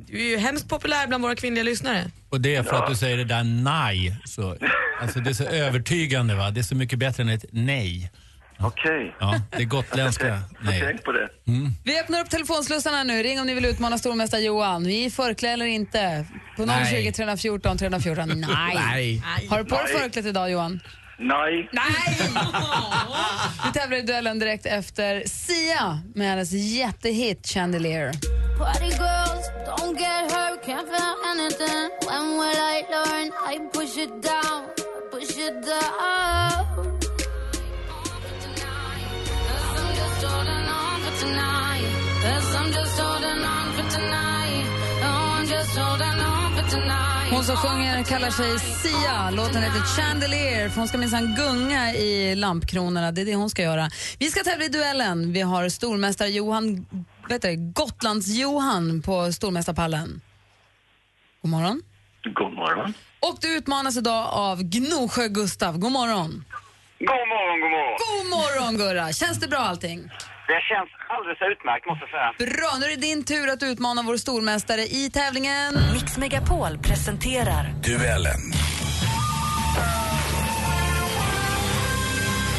Du 0.08 0.20
är 0.20 0.30
ju 0.30 0.38
hemskt 0.38 0.70
populär 0.70 1.08
bland 1.08 1.24
våra 1.24 1.36
kvinnliga 1.36 1.64
lyssnare. 1.64 2.12
Och 2.30 2.42
det 2.42 2.56
är 2.56 2.64
för 2.64 2.76
att 2.84 2.90
du 2.90 2.96
säger 2.96 3.18
det 3.18 3.24
där 3.24 3.44
nej. 3.44 4.18
Så, 4.26 4.58
alltså 5.02 5.20
det 5.20 5.30
är 5.30 5.34
så 5.34 5.44
övertygande 5.44 6.36
va. 6.36 6.52
Det 6.52 6.60
är 6.60 6.64
så 6.64 6.76
mycket 6.76 7.00
bättre 7.00 7.24
än 7.24 7.30
ett 7.30 7.46
nej. 7.52 8.12
Okej. 8.64 9.16
Ja, 9.20 9.42
det 9.52 9.58
är 9.58 9.66
gotländska 9.66 10.28
Jag 10.28 10.40
nej. 10.62 10.82
tänk 10.86 11.04
på 11.04 11.12
det. 11.12 11.30
Vi 11.84 12.00
öppnar 12.00 12.20
upp 12.22 12.30
telefonslussarna 12.30 13.04
nu. 13.04 13.24
Ring 13.24 13.40
om 13.40 13.48
ni 13.48 13.54
vill 13.54 13.66
utmana 13.66 13.98
stormästare 13.98 14.42
Johan. 14.42 14.84
Vi 14.84 15.02
är 15.04 15.08
i 15.08 15.10
förklä 15.10 15.50
eller 15.50 15.66
inte. 15.66 16.26
På 16.58 16.66
Nej. 16.66 16.92
020 17.04 17.12
314 17.12 17.78
314. 17.78 18.28
Nej. 18.42 18.76
Nej. 19.24 19.48
Har 19.50 19.58
du 19.58 19.66
på 19.66 19.76
dig 19.76 19.84
Nej. 19.94 20.02
förklätt 20.02 20.26
idag 20.26 20.52
Johan? 20.52 20.80
Nej. 21.22 21.70
Nej! 21.72 22.30
Vi 23.66 23.72
tävlar 23.80 23.98
i 23.98 24.02
duellen 24.02 24.40
direkt 24.40 24.66
efter 24.66 25.24
Sia 25.26 26.00
med 26.16 26.28
hennes 26.28 26.52
jättehit 26.52 27.46
Chandelier. 27.48 28.12
Party 28.58 28.90
girls, 28.90 29.46
don't 29.66 29.98
get 29.98 30.32
hurt, 30.32 30.66
can't 30.66 30.88
feel 30.88 31.16
anything. 31.32 31.90
When 32.08 32.38
will 32.40 32.60
I 32.76 32.86
learn? 32.96 33.32
I 33.54 33.60
push 33.74 33.98
it 33.98 34.24
down, 34.24 34.60
push 35.12 35.38
it 35.38 35.66
down. 35.66 36.66
Cause 39.48 39.80
I'm 39.82 39.96
just 39.96 40.24
holding 40.26 40.68
on 40.80 41.02
for 41.02 41.14
tonight. 41.26 41.86
Cause 42.24 42.56
I'm 42.56 42.72
just 42.72 43.00
holding 43.00 43.44
on 43.56 43.68
for 43.76 43.88
tonight. 43.98 44.66
Oh, 45.04 45.38
I'm 45.38 45.48
just 45.48 45.78
holding 45.78 46.22
on. 46.22 46.41
Hon 47.32 47.44
som 47.44 47.56
sjunger 47.56 48.04
kallar 48.04 48.30
sig 48.30 48.60
Sia. 48.60 49.30
Låten 49.30 49.64
heter 49.64 49.80
Chandelier 49.80 50.70
för 50.70 50.80
hon 50.80 50.88
ska 50.88 50.98
minsann 50.98 51.36
gunga 51.36 51.94
i 51.94 52.36
lampkronorna. 52.36 53.12
Det 53.12 53.22
är 53.22 53.26
det 53.26 53.36
hon 53.36 53.50
ska 53.50 53.62
göra. 53.62 53.90
Vi 54.20 54.26
ska 54.26 54.44
tävla 54.44 54.66
i 54.66 54.68
duellen. 54.68 55.34
Vi 55.34 55.42
har 55.42 55.70
stormästare 55.70 56.30
Johan, 56.30 56.86
vet 57.30 57.42
du, 57.42 57.48
Gotlands-Johan 57.50 59.02
på 59.02 59.32
stormästarpallen. 59.32 60.22
God 61.42 61.52
morgon. 61.52 61.82
God 62.24 62.54
morgon. 62.54 62.94
Och 63.20 63.38
du 63.42 63.58
utmanas 63.58 63.98
idag 63.98 64.28
av 64.32 64.64
Gnosjö-Gustav. 64.64 65.78
God 65.78 65.92
morgon. 65.92 66.46
God 67.00 67.10
morgon, 67.10 67.62
god 67.62 67.72
morgon. 67.72 67.98
God 68.08 68.30
morgon 68.30 68.78
Gurra. 68.78 69.14
Känns 69.14 69.40
det 69.40 69.48
bra 69.48 69.60
allting? 69.60 70.10
Det 70.52 70.62
känns 70.72 70.90
alldeles 71.08 71.42
utmärkt 71.52 71.86
måste 71.86 72.04
jag 72.06 72.12
säga. 72.16 72.52
Bra, 72.56 72.72
nu 72.80 72.86
är 72.86 72.90
det 72.90 73.02
din 73.02 73.24
tur 73.24 73.50
att 73.50 73.64
utmana 73.64 74.02
vår 74.02 74.18
stormästare 74.18 74.82
i 74.82 75.10
tävlingen. 75.14 75.74
Mix 75.94 76.18
Megapol 76.18 76.78
presenterar 76.78 77.64
Duellen. 77.84 78.42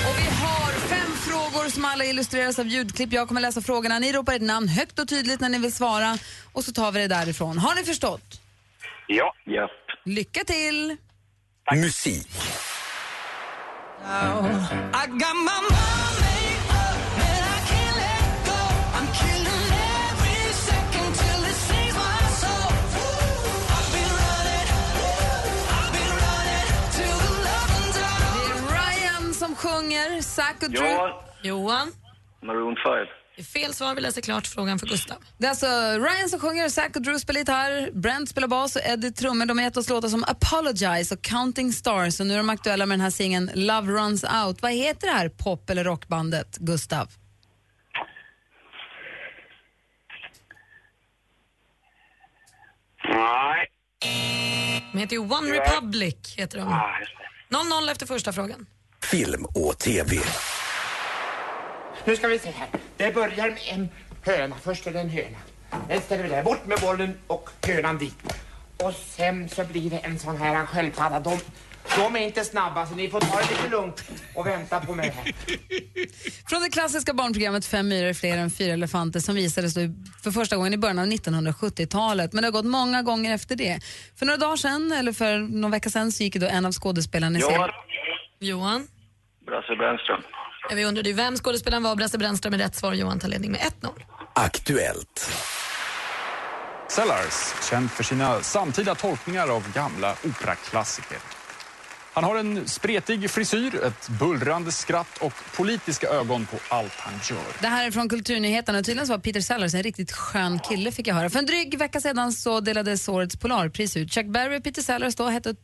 Och 0.08 0.18
vi 0.18 0.28
har 0.42 0.72
fem 0.88 1.12
frågor 1.28 1.68
som 1.68 1.84
alla 1.84 2.04
illustreras 2.04 2.58
av 2.58 2.66
ljudklipp. 2.66 3.12
Jag 3.12 3.28
kommer 3.28 3.40
läsa 3.40 3.60
frågorna. 3.60 3.98
Ni 3.98 4.12
ropar 4.12 4.34
ett 4.34 4.42
namn 4.42 4.68
högt 4.68 4.98
och 4.98 5.08
tydligt 5.08 5.40
när 5.40 5.48
ni 5.48 5.58
vill 5.58 5.72
svara 5.72 6.18
och 6.52 6.64
så 6.64 6.72
tar 6.72 6.92
vi 6.92 7.00
det 7.00 7.08
därifrån. 7.08 7.58
Har 7.58 7.74
ni 7.74 7.84
förstått? 7.84 8.40
Ja. 9.06 9.34
Japp. 9.46 9.70
Lycka 10.04 10.44
till! 10.44 10.96
Musik. 11.74 12.28
I 15.04 15.81
sjunger, 29.82 30.22
Zac 30.22 30.54
och 30.62 30.70
Drew. 30.70 30.90
Ja. 30.90 31.24
Johan, 31.42 31.92
Maroon 32.42 32.76
5. 32.76 33.06
det 33.36 33.42
är 33.42 33.44
fel 33.44 33.74
svar. 33.74 33.94
Vi 33.94 34.00
läser 34.00 34.20
klart 34.20 34.46
frågan 34.46 34.78
för 34.78 34.86
Gustav. 34.86 35.16
Det 35.38 35.46
är 35.46 35.50
alltså 35.50 35.66
Ryan 35.98 36.28
som 36.28 36.40
sjunger, 36.40 36.68
Zac 36.68 36.96
och 36.96 37.02
Drew 37.02 37.18
spelar 37.18 37.40
gitarr, 37.40 37.90
Brent 37.92 38.28
spelar 38.28 38.48
bas 38.48 38.76
och 38.76 38.82
Eddie 38.84 39.12
trummor. 39.12 39.46
De 39.46 39.58
har 39.58 39.64
gett 39.64 39.76
oss 39.76 39.88
låtar 39.88 40.08
som 40.08 40.24
Apologize 40.24 41.14
och 41.14 41.22
Counting 41.22 41.72
Stars 41.72 42.20
och 42.20 42.26
nu 42.26 42.34
är 42.34 42.38
de 42.38 42.50
aktuella 42.50 42.86
med 42.86 42.98
den 42.98 43.02
här 43.02 43.10
singeln 43.10 43.50
Love 43.54 43.92
Runs 43.92 44.24
Out. 44.24 44.62
Vad 44.62 44.72
heter 44.72 45.06
det 45.06 45.12
här 45.12 45.28
pop 45.28 45.70
eller 45.70 45.84
rockbandet, 45.84 46.58
Gustav? 46.58 47.08
Nej. 53.04 53.68
De 54.92 54.98
heter 54.98 55.16
ju 55.16 55.18
One 55.18 55.52
Republic. 55.52 56.34
Heter 56.36 56.58
de. 56.58 56.68
Ah, 56.68 56.98
just 57.00 57.12
det. 57.50 57.56
0-0 57.56 57.90
efter 57.90 58.06
första 58.06 58.32
frågan. 58.32 58.66
Film 59.02 59.44
och 59.44 59.78
TV. 59.78 60.16
Nu 62.04 62.16
ska 62.16 62.28
vi 62.28 62.38
se 62.38 62.50
här. 62.50 62.68
Det 62.96 63.14
börjar 63.14 63.50
med 63.50 63.58
en 63.68 63.88
höna. 64.22 64.56
Först 64.62 64.86
är 64.86 64.92
det 64.92 65.00
en 65.00 65.08
höna. 65.08 65.38
Den 65.88 66.00
ställer 66.00 66.22
vi 66.22 66.28
där. 66.28 66.42
Bort 66.42 66.66
med 66.66 66.78
bollen 66.80 67.18
och 67.26 67.50
hönan 67.66 67.98
dit. 67.98 68.14
Och 68.82 68.94
sen 68.94 69.48
så 69.48 69.64
blir 69.64 69.90
det 69.90 69.98
en 69.98 70.18
sån 70.18 70.36
här 70.36 70.66
sköldpadda. 70.66 71.20
De, 71.20 71.38
de 71.96 72.16
är 72.16 72.20
inte 72.20 72.44
snabba 72.44 72.86
så 72.86 72.94
ni 72.94 73.10
får 73.10 73.20
ta 73.20 73.36
det 73.36 73.50
lite 73.50 73.68
lugnt 73.68 74.04
och 74.34 74.46
vänta 74.46 74.80
på 74.80 74.94
mig 74.94 75.12
här. 75.16 75.34
Från 76.48 76.62
det 76.62 76.68
klassiska 76.68 77.14
barnprogrammet 77.14 77.66
Fem 77.66 77.88
myror 77.88 78.08
är 78.08 78.14
fler 78.14 78.38
än 78.38 78.50
fyra 78.50 78.72
elefanter 78.72 79.20
som 79.20 79.34
visades 79.34 79.74
då 79.74 79.80
för 80.22 80.30
första 80.30 80.56
gången 80.56 80.74
i 80.74 80.78
början 80.78 80.98
av 80.98 81.06
1970-talet. 81.06 82.32
Men 82.32 82.42
det 82.42 82.46
har 82.46 82.52
gått 82.52 82.64
många 82.64 83.02
gånger 83.02 83.34
efter 83.34 83.56
det. 83.56 83.80
För 84.16 84.26
några 84.26 84.38
dagar 84.38 84.56
sedan, 84.56 84.92
eller 84.92 85.12
för 85.12 85.38
någon 85.38 85.70
vecka 85.70 85.90
sedan, 85.90 86.12
så 86.12 86.22
gick 86.22 86.36
då 86.36 86.46
en 86.46 86.66
av 86.66 86.72
skådespelarna 86.72 87.38
i 87.38 87.40
Johan. 87.40 87.52
serien... 87.52 87.70
Johan, 88.38 88.88
Brasse 89.46 89.76
Brännström. 89.76 90.22
vi 90.76 90.84
undrade 90.84 91.08
ju 91.08 91.14
vem 91.14 91.36
skådespelaren 91.36 91.82
var. 91.82 91.96
Brasse 91.96 92.18
Brännström 92.18 92.50
med 92.50 92.60
rätt 92.60 92.74
svar. 92.74 92.92
Johan 92.92 93.18
tar 93.18 93.28
ledning 93.28 93.52
med 93.52 93.60
1-0. 93.60 93.88
Aktuellt. 94.34 95.32
Sellars, 96.88 97.68
känd 97.70 97.90
för 97.90 98.04
sina 98.04 98.40
samtida 98.40 98.94
tolkningar 98.94 99.48
av 99.48 99.72
gamla 99.72 100.14
operaklassiker. 100.24 101.18
Han 102.14 102.24
har 102.24 102.36
en 102.36 102.68
spretig 102.68 103.30
frisyr, 103.30 103.84
ett 103.84 104.08
bullrande 104.08 104.72
skratt 104.72 105.18
och 105.20 105.32
politiska 105.56 106.08
ögon 106.08 106.46
på 106.46 106.56
allt 106.68 106.92
han 106.96 107.14
gör. 107.30 107.60
Det 107.60 107.66
här 107.66 107.86
är 107.86 107.90
från 107.90 108.08
Kulturnyheterna. 108.08 108.82
Tydligen 108.82 109.06
så 109.06 109.12
var 109.12 109.18
Peter 109.18 109.40
Sellers 109.40 109.74
en 109.74 109.82
riktigt 109.82 110.12
skön 110.12 110.58
kille 110.58 110.92
fick 110.92 111.06
jag 111.06 111.14
höra. 111.14 111.30
För 111.30 111.38
en 111.38 111.46
dryg 111.46 111.78
vecka 111.78 112.00
sedan 112.00 112.32
så 112.32 112.60
delades 112.60 113.08
årets 113.08 113.36
Polarpris 113.36 113.96
ut. 113.96 114.12
Chuck 114.12 114.26
Berry 114.26 114.58
och 114.58 114.64
Peter 114.64 114.82
Sellers 114.82 115.14
då 115.14 115.28
hette 115.28 115.54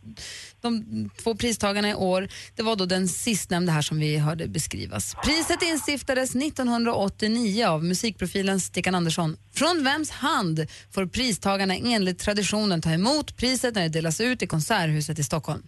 de 0.61 0.85
två 1.23 1.35
pristagarna 1.35 1.91
i 1.91 1.95
år. 1.95 2.29
Det 2.57 2.63
var 2.63 2.77
då 2.77 2.87
den 2.87 3.09
sistnämnda 3.09 3.73
här 3.73 3.83
som 3.83 3.99
vi 3.99 4.17
hörde 4.17 4.49
beskrivas. 4.49 5.15
Priset 5.25 5.63
instiftades 5.63 6.35
1989 6.35 7.67
av 7.67 7.85
musikprofilen 7.85 8.61
Stickan 8.61 8.95
Andersson. 8.95 9.37
Från 9.55 9.85
vems 9.85 10.11
hand 10.11 10.67
får 10.91 11.07
pristagarna 11.07 11.77
enligt 11.77 12.19
traditionen 12.19 12.83
ta 12.83 12.91
emot 12.91 13.37
priset 13.37 13.75
när 13.75 13.83
det 13.83 13.89
delas 13.89 14.21
ut 14.21 14.43
i 14.43 14.47
Konserthuset 14.47 15.19
i 15.19 15.25
Stockholm? 15.25 15.63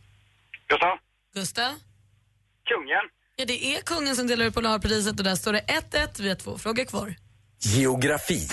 Gustav. 0.70 0.98
Gustav? 1.34 1.72
Kungen. 2.64 3.04
Ja, 3.36 3.44
det 3.44 3.76
är 3.76 3.80
kungen 3.82 4.16
som 4.16 4.26
delar 4.26 4.46
ut 4.46 4.54
Polarpriset 4.54 5.18
och 5.18 5.24
där 5.24 5.34
står 5.34 5.52
det 5.52 5.60
1-1. 5.92 6.22
Vi 6.22 6.28
har 6.28 6.36
två 6.36 6.58
frågor 6.58 6.84
kvar. 6.84 7.14
Geografi. 7.58 8.38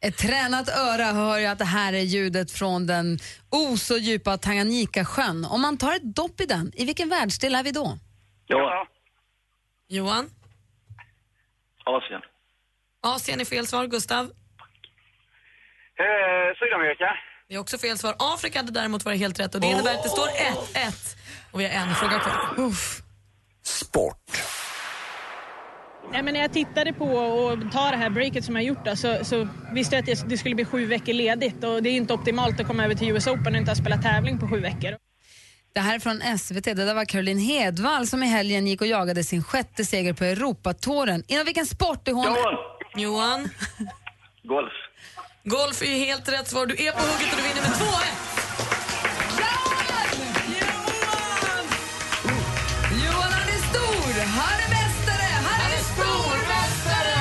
Ett 0.00 0.16
tränat 0.18 0.68
öra 0.68 1.04
hör 1.04 1.38
ju 1.38 1.46
att 1.46 1.58
det 1.58 1.64
här 1.64 1.92
är 1.92 2.00
ljudet 2.00 2.50
från 2.50 2.86
den 2.86 3.18
o 3.50 3.76
så 3.76 3.96
djupa 3.96 4.38
Tanganyika-sjön. 4.38 5.44
Om 5.44 5.60
man 5.60 5.76
tar 5.78 5.94
ett 5.96 6.16
dopp 6.16 6.40
i 6.40 6.46
den, 6.46 6.72
i 6.74 6.84
vilken 6.84 7.08
världsdel 7.08 7.54
är 7.54 7.62
vi 7.62 7.72
då? 7.72 7.98
Ja. 8.46 8.86
Johan? 9.88 10.30
Asien. 11.84 12.22
Asien 13.14 13.40
är 13.40 13.44
fel 13.44 13.66
svar. 13.66 13.86
Gustav? 13.86 14.24
Eh, 14.24 14.30
Sydamerika. 16.58 17.08
Det 17.48 17.54
är 17.54 17.58
också 17.58 17.78
fel 17.78 17.98
svar. 17.98 18.14
Afrika 18.18 18.58
hade 18.58 18.72
däremot 18.72 19.04
varit 19.04 19.18
helt 19.18 19.40
rätt 19.40 19.54
och 19.54 19.60
det 19.60 19.66
innebär 19.66 19.94
att 19.94 20.02
det 20.02 20.08
står 20.08 20.26
1-1. 20.26 21.16
Och 21.52 21.60
vi 21.60 21.64
har 21.64 21.70
en 21.70 21.94
fråga 21.94 22.18
kvar. 22.18 22.64
Uff. 22.64 23.02
Sport. 23.62 24.16
Nej, 26.12 26.22
men 26.22 26.34
när 26.34 26.40
jag 26.40 26.52
tittade 26.52 26.92
på 26.92 27.04
och 27.04 27.72
ta 27.72 27.90
det 27.90 27.96
här 27.96 28.10
breaket 28.10 28.44
som 28.44 28.56
jag 28.56 28.64
gjort 28.64 28.84
då, 28.84 28.96
så, 28.96 29.24
så 29.24 29.48
visste 29.72 29.96
jag 29.96 30.10
att 30.10 30.28
det, 30.28 30.38
skulle 30.38 30.54
bli 30.54 30.64
sju 30.64 30.86
veckor 30.86 31.12
ledigt 31.12 31.64
och 31.64 31.82
det 31.82 31.88
är 31.88 31.92
inte 31.92 32.14
optimalt 32.14 32.60
att 32.60 32.66
komma 32.66 32.84
över 32.84 32.94
till 32.94 33.10
US 33.10 33.26
Open 33.26 33.54
och 33.54 33.58
inte 33.58 33.70
ha 33.70 33.76
spelat 33.76 34.02
tävling 34.02 34.38
på 34.38 34.48
sju 34.48 34.60
veckor. 34.60 34.96
Det 35.74 35.80
här 35.80 35.94
är 35.94 35.98
från 35.98 36.38
SVT. 36.38 36.64
Det 36.64 36.74
där 36.74 36.94
var 36.94 37.04
Caroline 37.04 37.38
Hedvall 37.38 38.06
som 38.06 38.22
i 38.22 38.26
helgen 38.26 38.66
gick 38.66 38.80
och 38.80 38.86
jagade 38.86 39.24
sin 39.24 39.44
sjätte 39.44 39.84
seger 39.84 40.12
på 40.12 40.24
Europatouren. 40.24 41.24
Inom 41.28 41.44
vilken 41.44 41.66
sport 41.66 42.08
är 42.08 42.12
hon? 42.12 42.24
Johan. 42.24 42.54
Johan? 42.94 43.50
Golf. 44.42 44.72
Golf 45.44 45.82
är 45.82 45.86
ju 45.86 45.94
helt 46.04 46.28
rätt 46.28 46.48
svar. 46.48 46.66
Du 46.66 46.74
är 46.74 46.92
på 46.92 46.98
hugget 46.98 47.30
och 47.32 47.36
du 47.36 47.42
vinner 47.42 47.62
med 47.62 47.70
2-1. 47.70 47.78
Johan 53.04 53.32
han 53.32 53.48
är 53.48 53.62
stor, 53.70 54.20
han 54.38 54.60
är 54.64 54.68
mästare, 54.78 55.28
han 55.48 55.60
är 55.72 55.82
stormästare! 55.94 57.18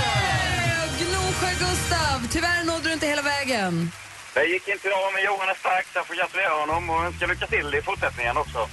Gnosjö 0.99 1.49
Gustav, 1.59 2.27
tyvärr 2.31 2.63
nådde 2.63 2.83
du 2.83 2.93
inte 2.93 3.07
hela 3.07 3.21
vägen. 3.21 3.91
Det 4.33 4.43
gick 4.45 4.67
inte 4.67 4.87
idag, 4.87 5.13
men 5.13 5.23
Johan 5.23 5.49
är 5.49 5.53
stark 5.53 5.85
så 5.93 5.99
jag 5.99 6.05
får 6.07 6.15
gratulera 6.15 6.53
honom 6.59 6.89
och 6.89 7.03
önska 7.05 7.25
lycka 7.27 7.47
till 7.47 7.75
i 7.75 7.81
fortsättningen 7.81 8.37
också. 8.37 8.69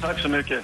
Tack 0.00 0.20
så 0.20 0.28
mycket. 0.28 0.60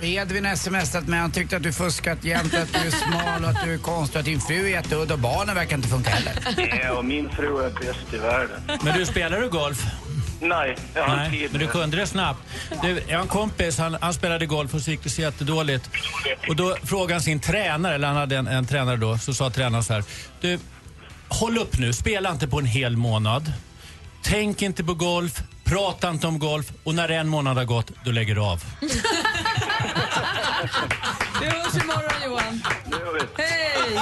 Vi 0.00 0.16
hade 0.18 0.34
vi 0.34 0.56
smsat 0.56 1.06
med 1.06 1.20
han 1.20 1.30
tyckte 1.30 1.56
att 1.56 1.62
du 1.62 1.72
fuskat 1.72 2.24
jämt, 2.24 2.54
att 2.54 2.72
du 2.72 2.78
är 2.78 2.90
smal 2.90 3.44
och 3.44 3.50
att 3.50 3.64
du 3.64 3.74
är 3.74 3.78
konstig, 3.78 4.18
att 4.18 4.24
din 4.24 4.40
fru 4.40 4.66
är 4.66 4.70
jätteudda 4.70 5.14
och 5.14 5.20
barnen 5.20 5.54
verkar 5.54 5.76
inte 5.76 5.88
funka 5.88 6.10
heller. 6.10 6.34
Ja, 6.82 6.92
och 6.92 7.04
min 7.04 7.30
fru 7.30 7.64
är 7.64 7.70
bäst 7.70 8.14
i 8.14 8.16
världen. 8.16 8.60
Men 8.82 8.98
du, 8.98 9.06
spelar 9.06 9.40
du 9.40 9.48
golf? 9.48 9.86
Nej, 10.40 10.76
jag 10.94 11.02
har 11.02 11.14
inte 11.14 11.30
Nej, 11.30 11.40
tid. 11.40 11.48
men 11.52 11.60
du 11.60 11.66
kunde 11.66 11.96
det 11.96 12.06
snabbt. 12.06 12.40
Du, 12.82 13.02
jag 13.08 13.16
har 13.16 13.22
en 13.22 13.28
kompis, 13.28 13.78
han, 13.78 13.96
han 14.00 14.14
spelade 14.14 14.46
golf 14.46 14.74
och 14.74 14.80
så 14.80 14.90
gick 14.90 15.02
det 15.02 15.10
så 15.10 15.20
jättedåligt. 15.20 15.90
Och 16.48 16.56
då 16.56 16.76
frågade 16.84 17.14
han 17.14 17.22
sin 17.22 17.40
tränare, 17.40 17.94
eller 17.94 18.08
han 18.08 18.16
hade 18.16 18.36
en, 18.36 18.46
en 18.46 18.66
tränare 18.66 18.96
då, 18.96 19.18
så 19.18 19.34
sa 19.34 19.50
tränaren 19.50 19.84
så 19.84 19.92
här. 19.92 20.04
Du, 20.40 20.58
håll 21.28 21.58
upp 21.58 21.78
nu, 21.78 21.92
spela 21.92 22.30
inte 22.30 22.48
på 22.48 22.58
en 22.58 22.66
hel 22.66 22.96
månad. 22.96 23.52
Tänk 24.22 24.62
inte 24.62 24.84
på 24.84 24.94
golf, 24.94 25.42
prata 25.68 26.10
inte 26.10 26.26
om 26.26 26.38
golf 26.38 26.72
och 26.84 26.94
när 26.94 27.08
en 27.08 27.28
månad 27.28 27.56
har 27.56 27.64
gått, 27.64 27.90
då 28.04 28.10
lägger 28.10 28.34
du 28.34 28.40
av. 28.40 28.64
Vi 31.40 31.46
hörs 31.46 31.74
imorgon 31.82 32.22
Johan. 32.24 32.62
Hej! 33.36 33.94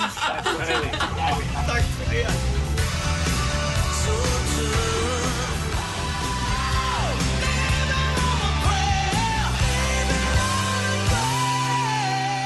Tack 1.67 1.83
för 1.85 2.15
det. 2.15 2.29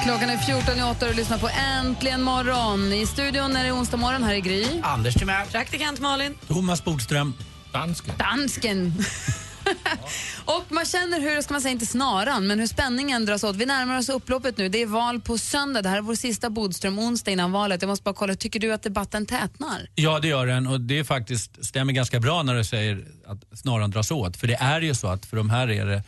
Klockan 0.05 0.31
är 0.31 0.37
14 0.37 0.79
i 0.79 0.83
8 0.83 1.07
och 1.07 1.11
du 1.13 1.17
lyssnar 1.17 1.39
på 1.39 1.49
Äntligen 1.49 2.23
morgon. 2.23 2.93
I 2.93 3.07
studion 3.07 3.57
är 3.57 3.65
det 3.65 3.73
onsdag 3.73 3.97
morgon, 3.97 4.23
här 4.23 4.35
är 4.35 4.39
Gry. 4.39 4.67
Anders 4.83 5.15
Timell. 5.15 5.47
Praktikant 5.47 6.01
Malin. 6.01 6.35
Thomas 6.49 6.85
Bodström. 6.85 7.35
Dansken. 7.73 8.15
Dansken. 8.19 8.95
och 10.45 10.65
man 10.69 10.87
känner 10.87 11.21
hur, 11.21 11.43
ska 11.43 11.55
man 11.55 11.61
säga, 11.61 11.73
inte 11.73 11.87
snaran, 11.87 12.47
men 12.47 12.61
hur 12.61 12.67
spänningen 12.67 13.27
dras 13.27 13.45
åt. 13.45 13.57
Vi 13.57 13.67
närmar 13.67 13.99
oss 13.99 14.09
upploppet 14.09 14.59
nu. 14.59 14.69
Det 14.69 14.83
är 14.83 14.87
val 14.87 15.21
på 15.21 15.39
söndag. 15.39 15.83
Det 15.83 15.89
här 15.89 15.97
är 15.97 16.03
vår 16.03 16.15
sista 16.15 16.51
Bodström-onsdag 16.51 17.31
innan 17.31 17.53
valet. 17.53 17.83
Jag 17.83 17.89
måste 17.89 18.03
bara 18.03 18.15
kolla, 18.15 18.35
tycker 18.35 18.61
du 18.61 18.73
att 18.73 18.83
debatten 18.83 19.27
tätnar? 19.27 19.89
Ja, 19.95 20.19
det 20.19 20.29
gör 20.29 20.47
den 20.47 20.67
och 20.67 20.81
det 20.81 20.99
är 20.99 21.05
faktiskt, 21.05 21.65
stämmer 21.65 21.93
ganska 21.93 22.21
bra 22.21 22.43
när 22.43 22.55
du 22.55 22.65
säger 22.65 23.05
att 23.27 23.59
snaran 23.59 23.91
dras 23.91 24.11
åt. 24.11 24.37
För 24.37 24.47
det 24.47 24.55
är 24.55 24.81
ju 24.81 24.95
så 24.95 25.09
att 25.09 25.27
för 25.27 25.37
de 25.37 25.51
här 25.51 25.71
är 25.71 25.87
det 25.87 26.03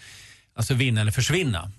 alltså 0.56 0.74
vinna 0.74 1.00
eller 1.00 1.12
försvinna. 1.12 1.70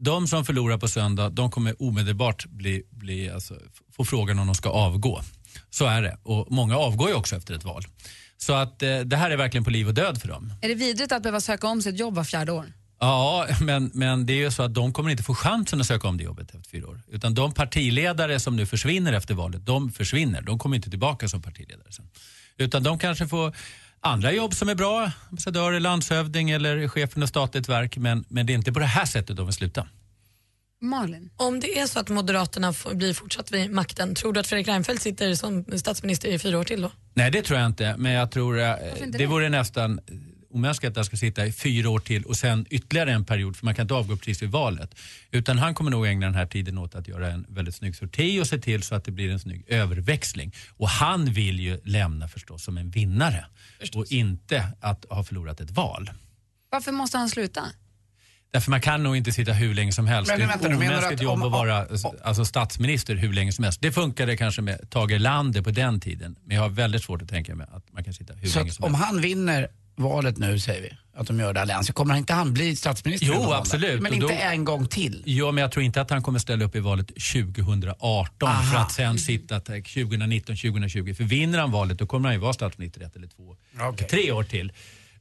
De 0.00 0.28
som 0.28 0.44
förlorar 0.44 0.78
på 0.78 0.88
söndag, 0.88 1.28
de 1.28 1.50
kommer 1.50 1.82
omedelbart 1.82 2.46
bli, 2.46 2.82
bli, 2.90 3.30
alltså, 3.30 3.54
få 3.96 4.04
frågan 4.04 4.38
om 4.38 4.46
de 4.46 4.54
ska 4.54 4.68
avgå. 4.68 5.20
Så 5.70 5.86
är 5.86 6.02
det. 6.02 6.18
Och 6.22 6.46
många 6.50 6.76
avgår 6.76 7.08
ju 7.08 7.14
också 7.14 7.36
efter 7.36 7.54
ett 7.54 7.64
val. 7.64 7.84
Så 8.38 8.52
att 8.52 8.82
eh, 8.82 8.98
det 8.98 9.16
här 9.16 9.30
är 9.30 9.36
verkligen 9.36 9.64
på 9.64 9.70
liv 9.70 9.88
och 9.88 9.94
död 9.94 10.20
för 10.20 10.28
dem. 10.28 10.52
Är 10.62 10.68
det 10.68 10.74
vidrigt 10.74 11.12
att 11.12 11.22
behöva 11.22 11.40
söka 11.40 11.66
om 11.66 11.82
sitt 11.82 11.98
jobb 11.98 12.14
var 12.14 12.24
fjärde 12.24 12.52
år? 12.52 12.72
Ja, 13.00 13.46
men, 13.60 13.90
men 13.94 14.26
det 14.26 14.32
är 14.32 14.36
ju 14.36 14.50
så 14.50 14.62
att 14.62 14.74
de 14.74 14.92
kommer 14.92 15.10
inte 15.10 15.22
få 15.22 15.34
chansen 15.34 15.80
att 15.80 15.86
söka 15.86 16.08
om 16.08 16.16
det 16.16 16.24
jobbet 16.24 16.54
efter 16.54 16.70
fyra 16.70 16.88
år. 16.88 17.00
Utan 17.08 17.34
de 17.34 17.52
partiledare 17.52 18.40
som 18.40 18.56
nu 18.56 18.66
försvinner 18.66 19.12
efter 19.12 19.34
valet, 19.34 19.66
de 19.66 19.92
försvinner. 19.92 20.42
De 20.42 20.58
kommer 20.58 20.76
inte 20.76 20.90
tillbaka 20.90 21.28
som 21.28 21.42
partiledare 21.42 21.92
sen. 21.92 22.08
Utan 22.56 22.82
de 22.82 22.98
kanske 22.98 23.28
får 23.28 23.56
andra 24.00 24.32
jobb 24.32 24.54
som 24.54 24.68
är 24.68 24.74
bra, 24.74 25.10
ambassadör, 25.30 25.80
landshövding 25.80 26.50
eller 26.50 26.88
chef 26.88 27.12
för 27.12 27.20
något 27.20 27.28
statligt 27.28 27.68
verk. 27.68 27.96
Men, 27.96 28.24
men 28.28 28.46
det 28.46 28.52
är 28.52 28.54
inte 28.54 28.72
på 28.72 28.78
det 28.78 28.86
här 28.86 29.06
sättet 29.06 29.36
de 29.36 29.46
vill 29.46 29.54
sluta. 29.54 29.86
Malin? 30.84 31.30
Om 31.36 31.60
det 31.60 31.78
är 31.78 31.86
så 31.86 31.98
att 32.00 32.08
Moderaterna 32.08 32.72
får- 32.72 32.94
blir 32.94 33.14
fortsatt 33.14 33.52
vid 33.52 33.70
makten, 33.70 34.14
tror 34.14 34.32
du 34.32 34.40
att 34.40 34.46
Fredrik 34.46 34.68
Reinfeldt 34.68 35.02
sitter 35.02 35.34
som 35.34 35.64
statsminister 35.78 36.28
i 36.28 36.38
fyra 36.38 36.58
år 36.58 36.64
till 36.64 36.80
då? 36.82 36.90
Nej, 37.14 37.30
det 37.30 37.42
tror 37.42 37.58
jag 37.58 37.66
inte. 37.66 37.94
Men 37.98 38.12
jag 38.12 38.30
tror 38.30 38.58
eh, 38.60 38.64
det 39.06 39.18
det? 39.18 39.26
vore 39.26 39.48
nästan 39.48 40.00
omänskligt 40.50 40.90
att 40.90 40.96
han 40.96 41.04
ska 41.04 41.16
sitta 41.16 41.46
i 41.46 41.52
fyra 41.52 41.90
år 41.90 41.98
till 41.98 42.24
och 42.24 42.36
sen 42.36 42.66
ytterligare 42.70 43.12
en 43.12 43.24
period, 43.24 43.56
för 43.56 43.64
man 43.64 43.74
kan 43.74 43.82
inte 43.82 43.94
avgå 43.94 44.16
precis 44.16 44.42
vid 44.42 44.50
valet. 44.50 44.94
Utan 45.30 45.58
han 45.58 45.74
kommer 45.74 45.90
nog 45.90 46.06
ägna 46.06 46.26
den 46.26 46.34
här 46.34 46.46
tiden 46.46 46.78
åt 46.78 46.94
att 46.94 47.08
göra 47.08 47.30
en 47.30 47.46
väldigt 47.48 47.74
snygg 47.74 47.96
sorti 47.96 48.40
och 48.40 48.46
se 48.46 48.58
till 48.58 48.82
så 48.82 48.94
att 48.94 49.04
det 49.04 49.10
blir 49.10 49.30
en 49.30 49.40
snygg 49.40 49.64
överväxling. 49.68 50.54
Och 50.76 50.88
han 50.88 51.24
vill 51.24 51.60
ju 51.60 51.80
lämna 51.84 52.28
förstås 52.28 52.64
som 52.64 52.78
en 52.78 52.90
vinnare 52.90 53.46
och 53.94 54.06
inte 54.12 54.66
att 54.80 55.04
ha 55.10 55.24
förlorat 55.24 55.60
ett 55.60 55.70
val. 55.70 56.10
Varför 56.70 56.92
måste 56.92 57.18
han 57.18 57.28
sluta? 57.28 57.62
Därför 58.54 58.70
man 58.70 58.80
kan 58.80 59.02
nog 59.02 59.16
inte 59.16 59.32
sitta 59.32 59.52
hur 59.52 59.74
länge 59.74 59.92
som 59.92 60.06
helst. 60.06 60.30
Men 60.30 60.38
det 60.38 60.44
är 60.44 60.48
vänta, 60.48 60.68
ett 60.68 60.76
omänskligt 60.76 61.22
jobb 61.22 61.32
om- 61.32 61.42
att 61.42 61.52
vara 61.52 61.86
alltså, 62.24 62.44
statsminister 62.44 63.14
hur 63.16 63.32
länge 63.32 63.52
som 63.52 63.64
helst. 63.64 63.80
Det 63.82 63.92
funkade 63.92 64.36
kanske 64.36 64.62
med 64.62 64.90
Tage 64.90 65.10
Erlander 65.12 65.62
på 65.62 65.70
den 65.70 66.00
tiden. 66.00 66.36
Men 66.44 66.56
jag 66.56 66.62
har 66.62 66.68
väldigt 66.68 67.02
svårt 67.02 67.22
att 67.22 67.28
tänka 67.28 67.54
mig 67.54 67.66
att 67.72 67.92
man 67.92 68.04
kan 68.04 68.14
sitta 68.14 68.34
hur 68.34 68.48
Så 68.48 68.58
länge 68.58 68.70
som 68.70 68.84
om 68.84 68.94
helst. 68.94 69.06
han 69.06 69.20
vinner 69.20 69.68
valet 69.96 70.38
nu, 70.38 70.58
säger 70.60 70.82
vi, 70.82 70.90
att 71.20 71.26
de 71.26 71.38
gör 71.40 71.52
det 71.52 71.60
allians, 71.60 71.86
så 71.86 71.92
kommer 71.92 72.16
inte 72.16 72.32
han 72.34 72.52
bli 72.54 72.76
statsminister? 72.76 73.26
Jo, 73.26 73.52
absolut. 73.52 74.02
Men 74.02 74.14
inte 74.14 74.26
då- 74.26 74.32
en 74.40 74.64
gång 74.64 74.86
till? 74.86 75.22
Ja, 75.26 75.52
men 75.52 75.62
jag 75.62 75.72
tror 75.72 75.84
inte 75.84 76.00
att 76.00 76.10
han 76.10 76.22
kommer 76.22 76.38
ställa 76.38 76.64
upp 76.64 76.76
i 76.76 76.80
valet 76.80 77.10
2018 77.20 78.48
Aha. 78.48 78.62
för 78.72 78.78
att 78.78 78.92
sen 78.92 79.18
sitta 79.18 79.60
till 79.60 79.84
2019, 79.84 80.56
2020. 80.56 81.14
För 81.14 81.24
vinner 81.24 81.58
han 81.58 81.70
valet 81.70 81.98
då 81.98 82.06
kommer 82.06 82.28
han 82.28 82.34
ju 82.34 82.40
vara 82.40 82.52
statsminister 82.52 83.00
ett 83.00 83.16
eller 83.16 83.28
två, 83.28 83.56
tre 84.10 84.32
år 84.32 84.42
till. 84.44 84.72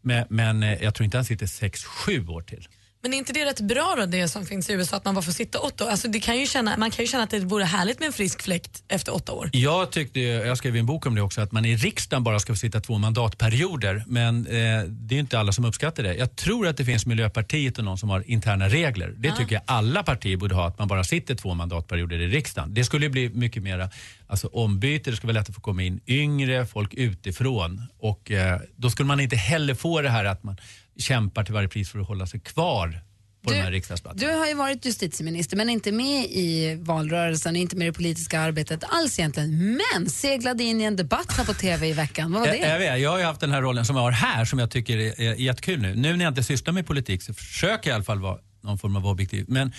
Men, 0.02 0.26
men 0.30 0.64
eh, 0.64 0.84
jag 0.84 0.96
tror 0.96 1.06
inte 1.06 1.18
han 1.18 1.26
sitter 1.26 1.48
sex, 1.48 1.84
sju 1.84 2.28
år 2.28 2.42
till. 2.42 2.68
Men 3.04 3.14
är 3.14 3.18
inte 3.18 3.34
det 3.34 3.46
rätt 3.46 3.60
bra 3.62 3.96
då, 3.98 4.06
det 4.06 4.28
som 4.28 4.46
finns 4.46 4.70
i 4.70 4.74
USA, 4.74 4.98
att 4.98 5.06
man 5.06 5.16
bara 5.16 5.22
får 5.22 5.32
sitta 5.32 5.60
åtta 5.60 5.86
år? 5.86 5.90
Alltså 5.90 6.08
det 6.08 6.20
kan 6.20 6.40
ju 6.40 6.46
känna, 6.46 6.78
man 6.78 6.92
kan 6.92 7.06
ju 7.06 7.12
känna 7.12 7.24
att 7.24 7.30
det 7.30 7.40
vore 7.40 7.64
härligt 7.64 8.00
med 8.00 8.08
en 8.08 8.14
frisk 8.14 8.42
fläkt 8.42 8.84
efter 8.88 9.16
åtta 9.16 9.32
år. 9.34 9.50
Jag 9.54 9.92
tyckte, 9.92 10.20
jag 10.20 10.58
skrev 10.58 10.76
en 10.76 10.86
bok 10.86 11.06
om 11.06 11.16
det 11.16 11.22
också, 11.22 11.42
att 11.42 11.52
man 11.52 11.66
i 11.66 11.76
riksdagen 11.76 12.24
bara 12.24 12.40
ska 12.40 12.54
få 12.54 12.58
sitta 12.58 12.80
två 12.82 12.98
mandatperioder. 12.98 14.04
Men 14.08 14.48
eh, 14.48 14.84
det 14.88 15.16
är 15.16 15.20
inte 15.20 15.40
alla 15.40 15.52
som 15.52 15.66
uppskattar 15.66 16.04
det. 16.04 16.16
Jag 16.16 16.36
tror 16.36 16.68
att 16.68 16.78
det 16.78 16.86
finns 16.86 17.06
Miljöpartiet 17.06 17.78
och 17.78 17.84
någon 17.84 17.98
som 17.98 18.10
har 18.10 18.24
interna 18.30 18.70
regler. 18.70 19.14
Det 19.18 19.30
Ah. 19.32 19.36
tycker 19.36 19.56
jag 19.56 19.64
alla 19.68 20.04
partier 20.04 20.38
borde 20.38 20.56
ha, 20.56 20.68
att 20.68 20.80
man 20.80 20.88
bara 20.88 21.04
sitter 21.04 21.36
två 21.36 21.54
mandatperioder 21.54 22.20
i 22.22 22.28
riksdagen. 22.28 22.74
Det 22.74 22.84
skulle 22.84 23.10
bli 23.10 23.30
mycket 23.30 23.64
mera 23.64 23.90
alltså, 24.28 24.48
ombyte, 24.48 25.12
det 25.12 25.18
skulle 25.18 25.34
vara 25.34 25.40
lätt 25.42 25.50
att 25.50 25.56
få 25.56 25.62
komma 25.62 25.84
in 25.84 26.00
yngre, 26.08 26.66
folk 26.66 26.94
utifrån. 26.94 27.82
Och 28.00 28.32
eh, 28.32 28.60
då 28.76 28.90
skulle 28.90 29.08
man 29.08 29.20
inte 29.20 29.36
heller 29.36 29.76
få 29.76 30.02
det 30.02 30.10
här 30.10 30.26
att 30.26 30.44
man 30.44 30.58
kämpar 30.98 31.44
till 31.44 31.54
varje 31.54 31.68
pris 31.68 31.90
för 31.92 32.00
att 32.00 32.08
hålla 32.08 32.28
sig 32.28 32.40
kvar 32.40 33.02
på 33.44 33.52
de 33.52 33.56
här 33.56 33.72
riksdagsplatserna. 33.72 34.32
Du 34.32 34.38
har 34.38 34.48
ju 34.48 34.54
varit 34.54 34.86
justitieminister 34.86 35.58
men 35.58 35.70
inte 35.70 35.92
med 35.92 36.26
i 36.26 36.78
valrörelsen, 36.82 37.56
inte 37.56 37.76
med 37.76 37.86
i 37.86 37.90
det 37.90 37.94
politiska 37.94 38.40
arbetet 38.40 38.84
alls 38.90 39.20
egentligen. 39.20 39.78
Men 39.94 40.10
seglade 40.10 40.64
in 40.64 40.82
i 40.82 40.84
en 40.84 40.96
debatt 40.96 41.32
här 41.38 41.46
på 41.46 41.54
TV 41.54 41.88
i 41.88 41.94
veckan. 41.94 42.32
Vad 42.32 42.42
var 42.42 42.48
Jag, 42.48 42.60
jag, 42.60 42.70
det? 42.70 42.78
vet, 42.78 43.02
jag 43.02 43.12
har 43.12 43.18
ju 43.18 43.24
haft 43.26 43.42
den 43.42 43.52
här 43.52 43.62
rollen 43.62 43.86
som 43.86 43.96
jag 43.96 44.04
har 44.04 44.12
här 44.12 44.46
som 44.46 44.60
jag 44.60 44.72
tycker 44.72 44.98
är, 44.98 45.22
är 45.22 45.34
jättekul 45.34 45.82
nu. 45.82 45.96
Nu 45.96 46.18
när 46.18 46.26
jag 46.26 46.32
inte 46.32 46.44
sysslar 46.44 46.74
med 46.74 46.88
politik 46.88 47.22
så 47.24 47.34
försöker 47.34 47.90
jag 47.90 47.94
i 47.94 47.96
alla 47.96 48.04
fall 48.04 48.20
vara 48.20 48.38
någon 48.62 48.78
form 48.78 48.96
av 48.96 49.08
objektiv. 49.08 49.46
Men 49.48 49.74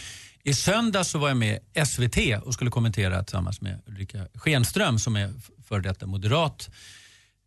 i 0.44 0.54
söndags 0.54 1.08
så 1.08 1.18
var 1.18 1.28
jag 1.28 1.36
med 1.36 1.58
SVT 1.86 2.16
och 2.44 2.54
skulle 2.54 2.70
kommentera 2.70 3.24
tillsammans 3.24 3.60
med 3.60 3.80
Ulrika 3.86 4.26
Schenström 4.34 4.98
som 4.98 5.16
är 5.16 5.32
före 5.68 5.80
detta 5.80 6.06
moderat 6.06 6.70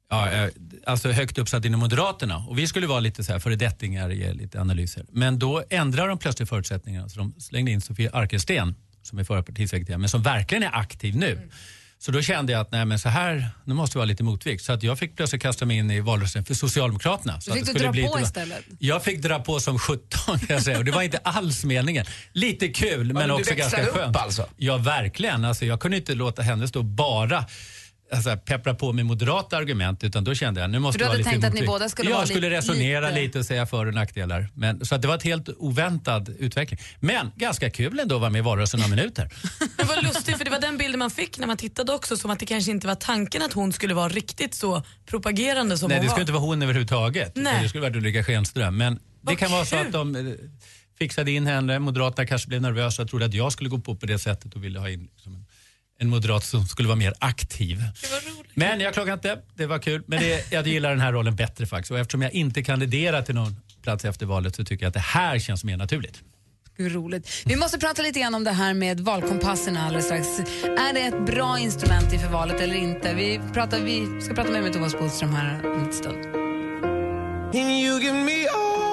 Ja, 0.09 0.31
eh, 0.31 0.49
alltså 0.85 1.11
högt 1.11 1.37
uppsatt 1.37 1.65
inom 1.65 1.79
Moderaterna. 1.79 2.37
Och 2.37 2.57
vi 2.59 2.67
skulle 2.67 2.87
vara 2.87 2.99
lite 2.99 3.23
så 3.23 3.31
här 3.31 3.39
föredettingar 3.39 4.11
i 4.11 4.33
lite 4.33 4.61
analyser. 4.61 5.05
Men 5.11 5.39
då 5.39 5.63
ändrade 5.69 6.09
de 6.09 6.17
plötsligt 6.17 6.49
förutsättningarna. 6.49 7.09
Så 7.09 7.19
de 7.19 7.33
slängde 7.39 7.71
in 7.71 7.81
Sofia 7.81 8.09
Arkelsten, 8.13 8.75
som 9.03 9.19
är 9.19 9.23
förra 9.23 9.43
partisekreterare, 9.43 9.97
men 9.99 10.09
som 10.09 10.21
verkligen 10.23 10.63
är 10.63 10.75
aktiv 10.75 11.15
nu. 11.15 11.49
Så 11.99 12.11
då 12.11 12.21
kände 12.21 12.51
jag 12.53 12.61
att 12.61 12.71
nej, 12.71 12.85
men 12.85 12.99
så 12.99 13.09
här, 13.09 13.49
nu 13.65 13.73
måste 13.73 13.97
vi 13.97 13.99
vara 13.99 14.05
lite 14.05 14.23
motvikt. 14.23 14.63
Så 14.63 14.73
att 14.73 14.83
jag 14.83 14.99
fick 14.99 15.15
plötsligt 15.15 15.41
kasta 15.41 15.65
mig 15.65 15.77
in 15.77 15.91
i 15.91 15.99
valrörelsen 15.99 16.45
för 16.45 16.53
Socialdemokraterna. 16.53 17.41
Så 17.41 17.53
Du 17.53 17.59
att 17.59 17.67
fick 17.67 17.77
det 17.77 17.91
du 17.91 18.01
dra 18.01 18.07
på 18.09 18.15
lite- 18.17 18.27
istället. 18.27 18.63
Jag 18.79 19.03
fick 19.03 19.21
dra 19.21 19.39
på 19.39 19.59
som 19.59 19.79
17 19.79 20.39
kan 20.39 20.39
jag 20.49 20.63
säga. 20.63 20.77
Och 20.77 20.85
det 20.85 20.91
var 20.91 21.01
inte 21.01 21.17
alls 21.17 21.63
meningen. 21.65 22.05
Lite 22.33 22.67
kul 22.67 23.05
men, 23.07 23.13
men 23.15 23.27
du 23.27 23.33
också 23.33 23.53
växlade 23.53 23.59
ganska 23.83 23.91
upp 23.91 23.95
skönt. 24.03 24.17
alltså? 24.17 24.49
Ja, 24.57 24.77
verkligen. 24.77 25.45
Alltså, 25.45 25.65
jag 25.65 25.79
kunde 25.79 25.97
inte 25.97 26.13
låta 26.15 26.41
henne 26.41 26.67
stå 26.67 26.83
bara 26.83 27.45
alltså, 28.11 28.37
peppra 28.37 28.73
på 28.73 28.93
med 28.93 29.05
moderata 29.05 29.57
argument 29.57 30.03
utan 30.03 30.23
då 30.23 30.33
kände 30.35 30.61
jag 30.61 30.69
nu 30.69 30.79
måste 30.79 30.97
För 30.99 31.03
jag 31.05 31.09
vara 31.09 31.17
lite 31.17 31.29
tänkt 31.29 31.43
att 31.45 31.53
ni 31.53 31.67
båda 31.67 31.89
skulle 31.89 32.09
jag 32.09 32.27
skulle 32.27 32.49
resonera 32.49 33.09
lite- 33.09 33.21
lite... 33.21 33.39
och 33.39 33.45
säga 33.45 33.65
för 33.65 33.85
och 33.85 33.93
nackdelar. 33.93 34.49
Men, 34.53 34.85
så 34.85 34.95
att 34.95 35.01
det 35.01 35.07
var 35.07 35.15
ett 35.15 35.23
helt 35.23 35.49
oväntad 35.57 36.29
utveckling. 36.39 36.79
Men 36.99 37.31
ganska 37.35 37.69
kul 37.69 37.99
ändå 37.99 38.15
att 38.15 38.21
vara 38.21 38.31
med 38.31 38.39
i 38.39 38.41
valrörelsen 38.41 38.79
några 38.79 38.95
minuter. 38.95 39.29
Det 39.77 39.83
var 39.83 40.01
lustigt 40.01 40.37
för 40.37 40.45
det 40.45 40.51
var 40.51 40.59
den 40.59 40.77
bilden 40.77 40.99
man 40.99 41.11
fick 41.11 41.39
när 41.39 41.47
man 41.47 41.57
tittade 41.57 41.93
också 41.93 42.17
som 42.17 42.31
att 42.31 42.39
det 42.39 42.45
kanske 42.45 42.71
inte 42.71 42.87
var 42.87 42.95
tanken 42.95 43.41
att 43.41 43.53
hon 43.53 43.73
skulle 43.73 43.93
vara 43.93 44.09
riktigt 44.09 44.53
så 44.53 44.83
propagerande 45.05 45.77
som 45.77 45.89
Nej, 45.89 45.97
hon 45.97 46.03
det 46.03 46.07
var. 46.07 46.13
skulle 46.13 46.21
inte 46.23 46.33
vara 46.33 46.43
hon 46.43 46.61
överhuvudtaget. 46.61 47.31
Nej. 47.35 47.63
Det 47.63 47.69
skulle 47.69 47.81
vara 47.81 47.93
Ulrika 47.97 48.23
Schenström. 48.23 48.77
Men 48.77 48.93
det 48.95 48.99
Vad 49.21 49.37
kan 49.37 49.51
vara 49.51 49.65
så 49.65 49.75
kul. 49.75 49.85
att 49.85 49.91
de 49.93 50.15
eh, 50.15 50.33
fixade 50.99 51.31
in 51.31 51.47
henne. 51.47 51.79
Moderaterna 51.79 52.27
kanske 52.27 52.47
blev 52.47 52.61
nervösa 52.61 53.01
och 53.01 53.09
trodde 53.09 53.25
att 53.25 53.33
jag 53.33 53.51
skulle 53.51 53.69
gå 53.69 53.79
på 53.79 53.95
på 53.95 54.05
det 54.05 54.19
sättet 54.19 54.53
och 54.55 54.63
ville 54.63 54.79
ha 54.79 54.89
in 54.89 55.09
liksom 55.15 55.35
en, 55.35 55.45
en 55.99 56.09
moderat 56.09 56.43
som 56.43 56.65
skulle 56.67 56.87
vara 56.87 56.95
mer 56.95 57.13
aktiv. 57.19 57.83
Men 58.53 58.79
jag 58.79 58.93
klagade 58.93 59.13
inte. 59.13 59.41
Det 59.55 59.65
var 59.65 59.79
kul. 59.79 60.03
Men 60.07 60.19
det, 60.19 60.51
jag 60.51 60.67
gillar 60.67 60.89
den 60.89 60.99
här 60.99 61.13
rollen 61.13 61.35
bättre 61.35 61.65
faktiskt. 61.65 61.91
Och 61.91 61.99
eftersom 61.99 62.21
jag 62.21 62.31
inte 62.31 62.63
kandiderar 62.63 63.21
till 63.21 63.35
någon 63.35 63.55
plats 63.83 64.05
efter 64.05 64.25
valet 64.25 64.55
så 64.55 64.63
tycker 64.63 64.85
jag 64.85 64.87
att 64.87 64.93
det 64.93 64.99
här 64.99 65.39
känns 65.39 65.63
mer 65.63 65.77
naturligt. 65.77 66.23
Gud, 66.77 66.93
roligt. 66.93 67.43
Vi 67.45 67.55
måste 67.55 67.77
prata 67.77 68.01
lite 68.01 68.19
grann 68.19 68.35
om 68.35 68.43
det 68.43 68.51
här 68.51 68.73
med 68.73 68.99
valkompasserna 68.99 69.85
alldeles 69.85 70.05
strax. 70.05 70.27
Är 70.63 70.93
det 70.93 70.99
ett 70.99 71.25
bra 71.25 71.59
instrument 71.59 72.13
inför 72.13 72.29
valet 72.29 72.61
eller 72.61 72.75
inte? 72.75 73.13
Vi, 73.13 73.41
pratar, 73.53 73.79
vi 73.79 74.21
ska 74.21 74.33
prata 74.33 74.51
mer 74.51 74.61
med 74.61 74.73
Thomas 74.73 74.99
Bodström 74.99 75.33
här 75.33 75.65
om 75.65 75.79
en 75.79 75.93
stund. 75.93 76.25
You 77.55 78.01
give 78.01 78.13
me 78.13 78.47
all 78.47 78.87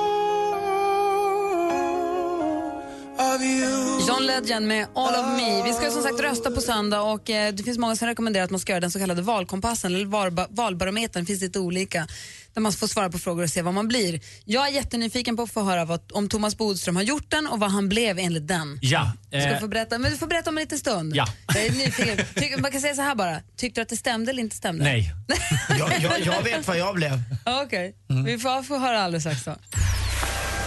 of 3.34 3.42
you. 3.42 3.83
John 4.08 4.26
Legend 4.26 4.66
med 4.66 4.86
All 4.94 5.14
of 5.14 5.26
me. 5.36 5.62
Vi 5.62 5.72
ska 5.72 5.90
som 5.90 6.02
sagt 6.02 6.20
rösta 6.20 6.50
på 6.50 6.60
söndag 6.60 7.00
och 7.00 7.30
eh, 7.30 7.52
det 7.54 7.62
finns 7.62 7.78
många 7.78 7.96
som 7.96 8.08
rekommenderar 8.08 8.44
att 8.44 8.50
man 8.50 8.60
ska 8.60 8.72
göra 8.72 8.80
den 8.80 8.90
så 8.90 8.98
kallade 8.98 9.22
valkompassen 9.22 9.94
eller 9.94 10.06
valba, 10.06 10.46
valbarometern. 10.50 11.22
Det 11.22 11.26
finns 11.26 11.40
lite 11.40 11.58
olika 11.58 12.06
där 12.54 12.60
man 12.60 12.72
får 12.72 12.86
svara 12.86 13.10
på 13.10 13.18
frågor 13.18 13.42
och 13.42 13.50
se 13.50 13.62
vad 13.62 13.74
man 13.74 13.88
blir. 13.88 14.20
Jag 14.44 14.68
är 14.68 14.72
jättenyfiken 14.72 15.36
på 15.36 15.42
att 15.42 15.52
få 15.52 15.62
höra 15.62 15.84
vad, 15.84 16.00
om 16.12 16.28
Thomas 16.28 16.56
Bodström 16.56 16.96
har 16.96 17.02
gjort 17.02 17.30
den 17.30 17.46
och 17.46 17.60
vad 17.60 17.70
han 17.70 17.88
blev 17.88 18.18
enligt 18.18 18.48
den. 18.48 18.78
Ja. 18.82 19.12
Du 19.30 19.40
ska 19.40 19.50
eh, 19.50 19.60
få 19.60 19.68
berätta, 19.68 19.98
men 19.98 20.10
du 20.10 20.16
får 20.16 20.26
berätta 20.26 20.50
om 20.50 20.58
en 20.58 20.62
liten 20.62 20.78
stund. 20.78 21.16
Ja. 21.16 21.26
Jag 21.54 21.66
är 21.66 21.70
nyfiken. 21.70 22.26
Tyck, 22.34 22.58
man 22.58 22.70
kan 22.70 22.80
säga 22.80 22.94
så 22.94 23.02
här 23.02 23.14
bara. 23.14 23.40
Tyckte 23.56 23.80
du 23.80 23.82
att 23.82 23.88
det 23.88 23.96
stämde 23.96 24.30
eller 24.30 24.42
inte 24.42 24.56
stämde? 24.56 24.84
Nej. 24.84 25.14
jag, 25.78 25.92
jag, 26.00 26.20
jag 26.20 26.42
vet 26.42 26.66
vad 26.66 26.78
jag 26.78 26.94
blev. 26.94 27.22
Okej, 27.44 27.94
vi 28.24 28.38
får, 28.38 28.62
får 28.62 28.78
höra 28.78 29.00
alldeles 29.00 29.22
strax 29.22 29.44
då. 29.44 29.56